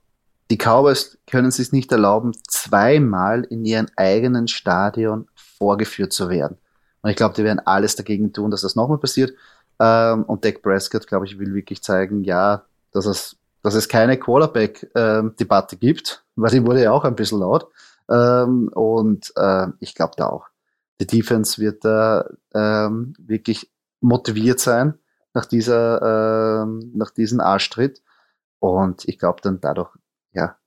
[0.51, 6.57] die Cowboys können es sich nicht erlauben, zweimal in ihrem eigenen Stadion vorgeführt zu werden.
[7.01, 9.33] Und ich glaube, die werden alles dagegen tun, dass das nochmal passiert.
[9.79, 14.17] Ähm, und Dak Prescott, glaube ich, will wirklich zeigen, ja, dass es, dass es keine
[14.17, 17.67] Quarterback-Debatte ähm, gibt, weil die wurde ja auch ein bisschen laut.
[18.09, 19.33] Ähm, und
[19.79, 20.47] ich glaube da auch.
[20.99, 23.71] Die Defense wird da wirklich
[24.01, 24.95] motiviert sein
[25.33, 28.01] nach dieser, nach diesem Arschtritt.
[28.59, 29.91] Und ich glaube dann dadurch
[30.33, 30.57] ja,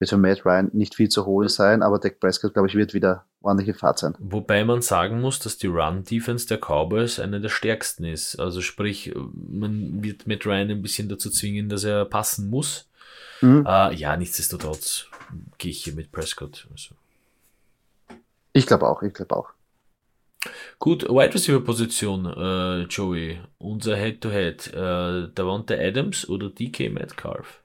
[0.00, 2.94] wird für Matt Ryan nicht viel zu holen sein, aber Dak Prescott, glaube ich, wird
[2.94, 4.14] wieder ordentliche Fahrt sein.
[4.18, 8.36] Wobei man sagen muss, dass die Run-Defense der Cowboys eine der stärksten ist.
[8.36, 12.88] Also sprich, man wird Matt Ryan ein bisschen dazu zwingen, dass er passen muss.
[13.42, 13.66] Mhm.
[13.66, 15.06] Uh, ja, nichtsdestotrotz
[15.58, 16.66] gehe ich hier mit Prescott.
[16.70, 16.94] Also.
[18.52, 19.50] Ich glaube auch, ich glaube auch.
[20.78, 23.40] Gut, Wide Receiver Position, äh, Joey.
[23.58, 24.72] Unser Head-to-Head.
[24.72, 27.60] -Head, äh, Davante Adams oder DK Metcalf?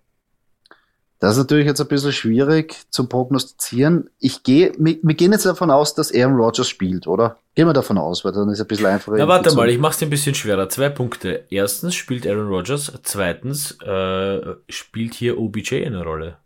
[1.20, 4.10] Das ist natürlich jetzt ein bisschen schwierig zu prognostizieren.
[4.20, 7.40] Ich gehe, wir, wir, gehen jetzt davon aus, dass Aaron Rodgers spielt, oder?
[7.56, 9.18] Gehen wir davon aus, weil dann ist es ein bisschen einfacher.
[9.18, 10.68] Na, warte mal, ich mache es ein bisschen schwerer.
[10.68, 11.46] Zwei Punkte.
[11.50, 16.38] Erstens spielt Aaron Rodgers, zweitens äh, spielt hier OBJ eine Rolle.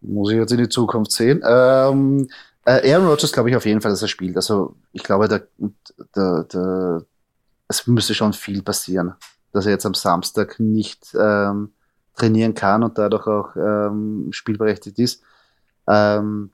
[0.00, 1.40] Muss ich jetzt in die Zukunft sehen.
[1.46, 2.28] Ähm,
[2.64, 4.34] äh, Aaron Rodgers glaube ich auf jeden Fall, dass er spielt.
[4.34, 5.40] Also ich glaube, da,
[6.12, 7.00] da, da,
[7.68, 9.14] es müsste schon viel passieren
[9.52, 11.72] dass er jetzt am Samstag nicht ähm,
[12.16, 15.22] trainieren kann und dadurch auch ähm, spielberechtigt ist.
[15.88, 16.50] Ähm,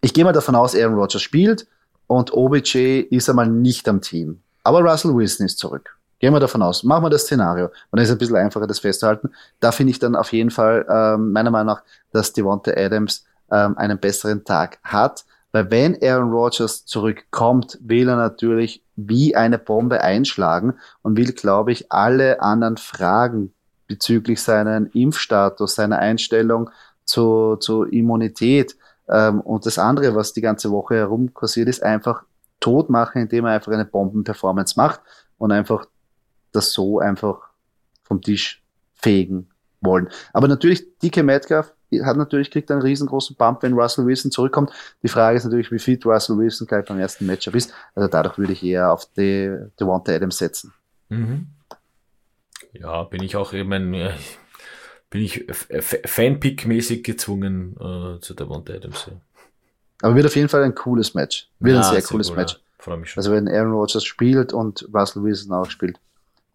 [0.00, 1.66] ich gehe mal davon aus, Aaron Rodgers spielt
[2.06, 4.40] und OBJ ist einmal nicht am Team.
[4.62, 5.96] Aber Russell Wilson ist zurück.
[6.18, 6.84] Gehen wir davon aus.
[6.84, 7.66] Machen wir das Szenario.
[7.66, 9.30] Und dann ist es ein bisschen einfacher, das festzuhalten.
[9.60, 13.76] Da finde ich dann auf jeden Fall, ähm, meiner Meinung nach, dass Devonta Adams ähm,
[13.76, 15.24] einen besseren Tag hat.
[15.54, 21.70] Weil wenn Aaron Rodgers zurückkommt, will er natürlich wie eine Bombe einschlagen und will, glaube
[21.70, 23.54] ich, alle anderen Fragen
[23.86, 26.70] bezüglich seinen Impfstatus, seiner Einstellung
[27.04, 28.76] zu, zu Immunität
[29.08, 32.24] ähm, und das andere, was die ganze Woche herumkursiert ist, einfach
[32.58, 35.02] tot machen, indem er einfach eine Bombenperformance macht
[35.38, 35.86] und einfach
[36.50, 37.50] das so einfach
[38.02, 38.60] vom Tisch
[38.94, 39.50] fegen
[39.80, 40.08] wollen.
[40.32, 44.70] Aber natürlich, DK Metcalf hat natürlich, kriegt einen riesengroßen Bump, wenn Russell Wilson zurückkommt.
[45.02, 47.72] Die Frage ist natürlich, wie fit Russell Wilson gleich beim ersten Matchup ist.
[47.94, 50.72] Also dadurch würde ich eher auf die Devonta Adams setzen.
[51.08, 51.46] Mhm.
[52.72, 54.14] Ja, bin ich auch, ich meine,
[55.10, 59.06] bin ich Fanpick-mäßig gezwungen äh, zu Devonta Adams.
[59.06, 59.12] Ja.
[60.02, 61.48] Aber wird auf jeden Fall ein cooles Match.
[61.60, 62.54] Wird ja, ein sehr, sehr cooles cool, Match.
[62.54, 62.60] Ja.
[63.16, 65.98] Also wenn Aaron Rodgers spielt und Russell Wilson auch spielt,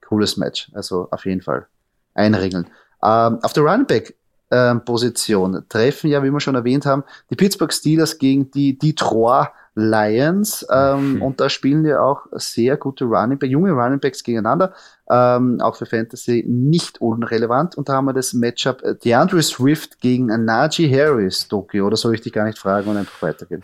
[0.05, 0.69] cooles Match.
[0.73, 1.67] Also auf jeden Fall
[2.13, 2.67] einregeln.
[3.01, 4.15] Ähm, auf der Running Back
[4.51, 9.49] ähm, Position treffen ja, wie wir schon erwähnt haben, die Pittsburgh Steelers gegen die Detroit
[9.75, 10.65] Lions.
[10.71, 11.21] Ähm, mhm.
[11.21, 14.73] Und da spielen ja auch sehr gute Running Backs, junge Running Backs gegeneinander.
[15.09, 17.75] Ähm, auch für Fantasy nicht unrelevant.
[17.75, 21.87] Und da haben wir das Matchup äh, DeAndre Swift gegen Najee Harris, Tokio.
[21.87, 23.63] Oder soll ich dich gar nicht fragen und einfach weitergehen?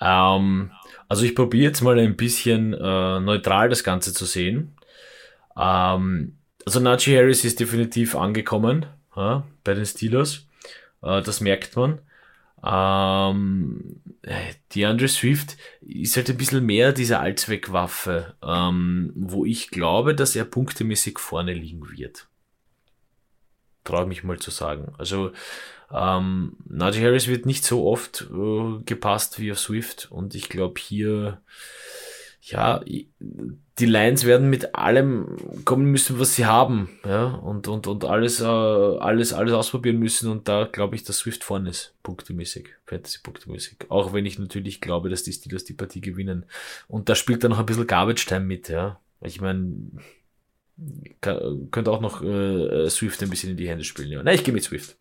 [0.00, 0.70] Um, ähm,
[1.08, 4.76] also ich probiere jetzt mal ein bisschen äh, neutral das Ganze zu sehen.
[5.54, 6.36] Um,
[6.66, 8.86] also Najee Harris ist definitiv angekommen
[9.16, 10.46] ja, bei den Steelers.
[11.02, 12.00] Äh, das merkt man.
[12.64, 14.00] Ähm,
[14.72, 20.34] die Andre Swift ist halt ein bisschen mehr diese Allzweckwaffe, ähm, wo ich glaube, dass
[20.36, 22.28] er punktemäßig vorne liegen wird.
[23.84, 24.94] traue ich mich mal zu sagen.
[24.98, 25.32] Also
[25.92, 30.80] ähm, Najee Harris wird nicht so oft äh, gepasst wie auf Swift und ich glaube
[30.80, 31.42] hier,
[32.40, 32.82] ja,
[33.78, 38.40] die Lions werden mit allem kommen müssen, was sie haben, ja, und, und, und alles,
[38.40, 43.78] äh, alles, alles ausprobieren müssen und da glaube ich, dass Swift vorne ist, punktemäßig, Fantasy-punktemäßig.
[43.88, 46.46] Auch wenn ich natürlich glaube, dass die Steelers die Partie gewinnen.
[46.86, 49.00] Und da spielt dann noch ein bisschen Garbage Time mit, ja.
[49.20, 49.72] Ich meine,
[51.20, 54.22] könnte auch noch äh, Swift ein bisschen in die Hände spielen, ja.
[54.22, 54.96] Nein, ich gehe mit Swift.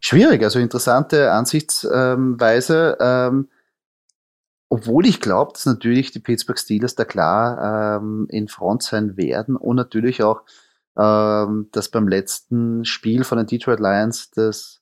[0.00, 2.96] Schwierig, also interessante Ansichtsweise.
[3.00, 3.48] Ähm,
[4.68, 9.56] obwohl ich glaube, dass natürlich die Pittsburgh Steelers da klar ähm, in Front sein werden
[9.56, 10.42] und natürlich auch,
[10.98, 14.80] ähm, dass beim letzten Spiel von den Detroit Lions das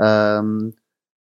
[0.00, 0.74] ähm,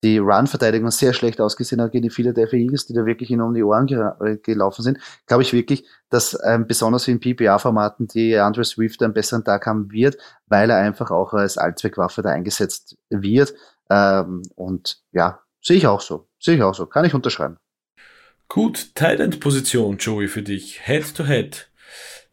[0.04, 3.52] die Run-Verteidigung sehr schlecht ausgesehen hat gegen die Philadelphia Eagles, die da wirklich in um
[3.52, 8.64] die Ohren ge gelaufen sind, glaube ich wirklich, dass ähm, besonders in PPA-Formaten die Andre
[8.64, 13.54] Swift einen besseren Tag haben wird, weil er einfach auch als Allzweckwaffe da eingesetzt wird.
[13.90, 16.28] Ähm, und ja, sehe ich auch so.
[16.38, 16.86] Sehe ich auch so.
[16.86, 17.58] Kann ich unterschreiben.
[18.48, 20.80] Gut, Tight-End-Position, Joey, für dich.
[20.82, 21.68] Head-to-Head.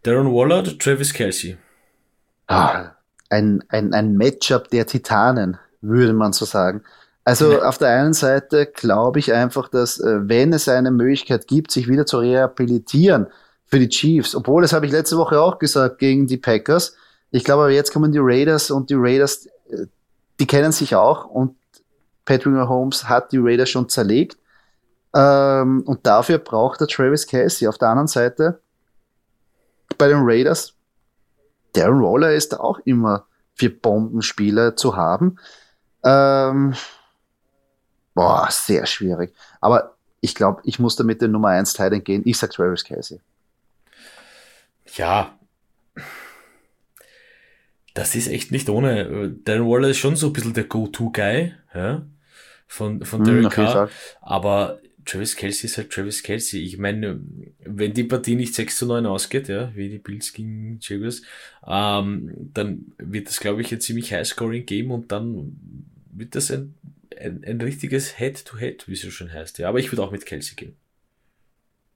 [0.04, 1.58] Darren Waller oder Travis Kelsey?
[2.48, 2.92] Ah,
[3.30, 6.84] ein, ein, ein Matchup der Titanen, würde man so sagen.
[7.26, 7.64] Also ja.
[7.64, 11.88] auf der einen Seite glaube ich einfach, dass äh, wenn es eine Möglichkeit gibt, sich
[11.88, 13.28] wieder zu rehabilitieren
[13.66, 16.96] für die Chiefs, obwohl das habe ich letzte Woche auch gesagt gegen die Packers.
[17.32, 19.88] Ich glaube, aber jetzt kommen die Raiders und die Raiders, äh,
[20.40, 21.56] die kennen sich auch und
[22.26, 24.38] Patrick Mahomes hat die Raiders schon zerlegt.
[25.16, 27.68] Ähm, und dafür braucht der Travis Casey.
[27.68, 28.62] Auf der anderen Seite
[29.98, 30.74] bei den Raiders,
[31.74, 35.38] Darren Roller ist auch immer für Bombenspieler zu haben.
[36.04, 36.76] Ähm,
[38.16, 39.36] Boah, sehr schwierig.
[39.60, 42.24] Aber ich glaube, ich muss da mit der Nummer 1 Titan gehen.
[42.26, 43.20] Ich sag Travis Casey.
[44.96, 45.38] Ja.
[47.94, 49.32] Das ist echt nicht ohne.
[49.44, 52.04] Darren Waller ist schon so ein bisschen der Go-To-Guy, ja,
[52.68, 53.90] von, von hm, Derek mm, Carr.
[54.22, 56.62] Aber Travis Kelsey ist halt Travis Kelsey.
[56.62, 57.20] Ich meine,
[57.60, 61.22] wenn die Partie nicht 6 zu 9 ausgeht, ja, wie die Bills gegen Jaguars,
[61.66, 65.56] ähm, dann wird das, glaube ich, ein ziemlich High-Scoring geben und dann
[66.12, 66.76] wird das ein
[67.20, 69.58] ein, ein richtiges Head-to-Head, wie es so schön heißt.
[69.60, 70.76] Ja, aber ich würde auch mit Kelsey gehen.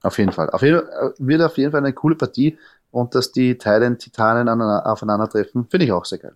[0.01, 0.49] Auf jeden Fall.
[0.49, 0.81] Auf jeden,
[1.17, 2.57] wird auf jeden Fall eine coole Partie
[2.91, 6.35] und dass die Teilen Titanen aufeinandertreffen, finde ich auch sehr geil.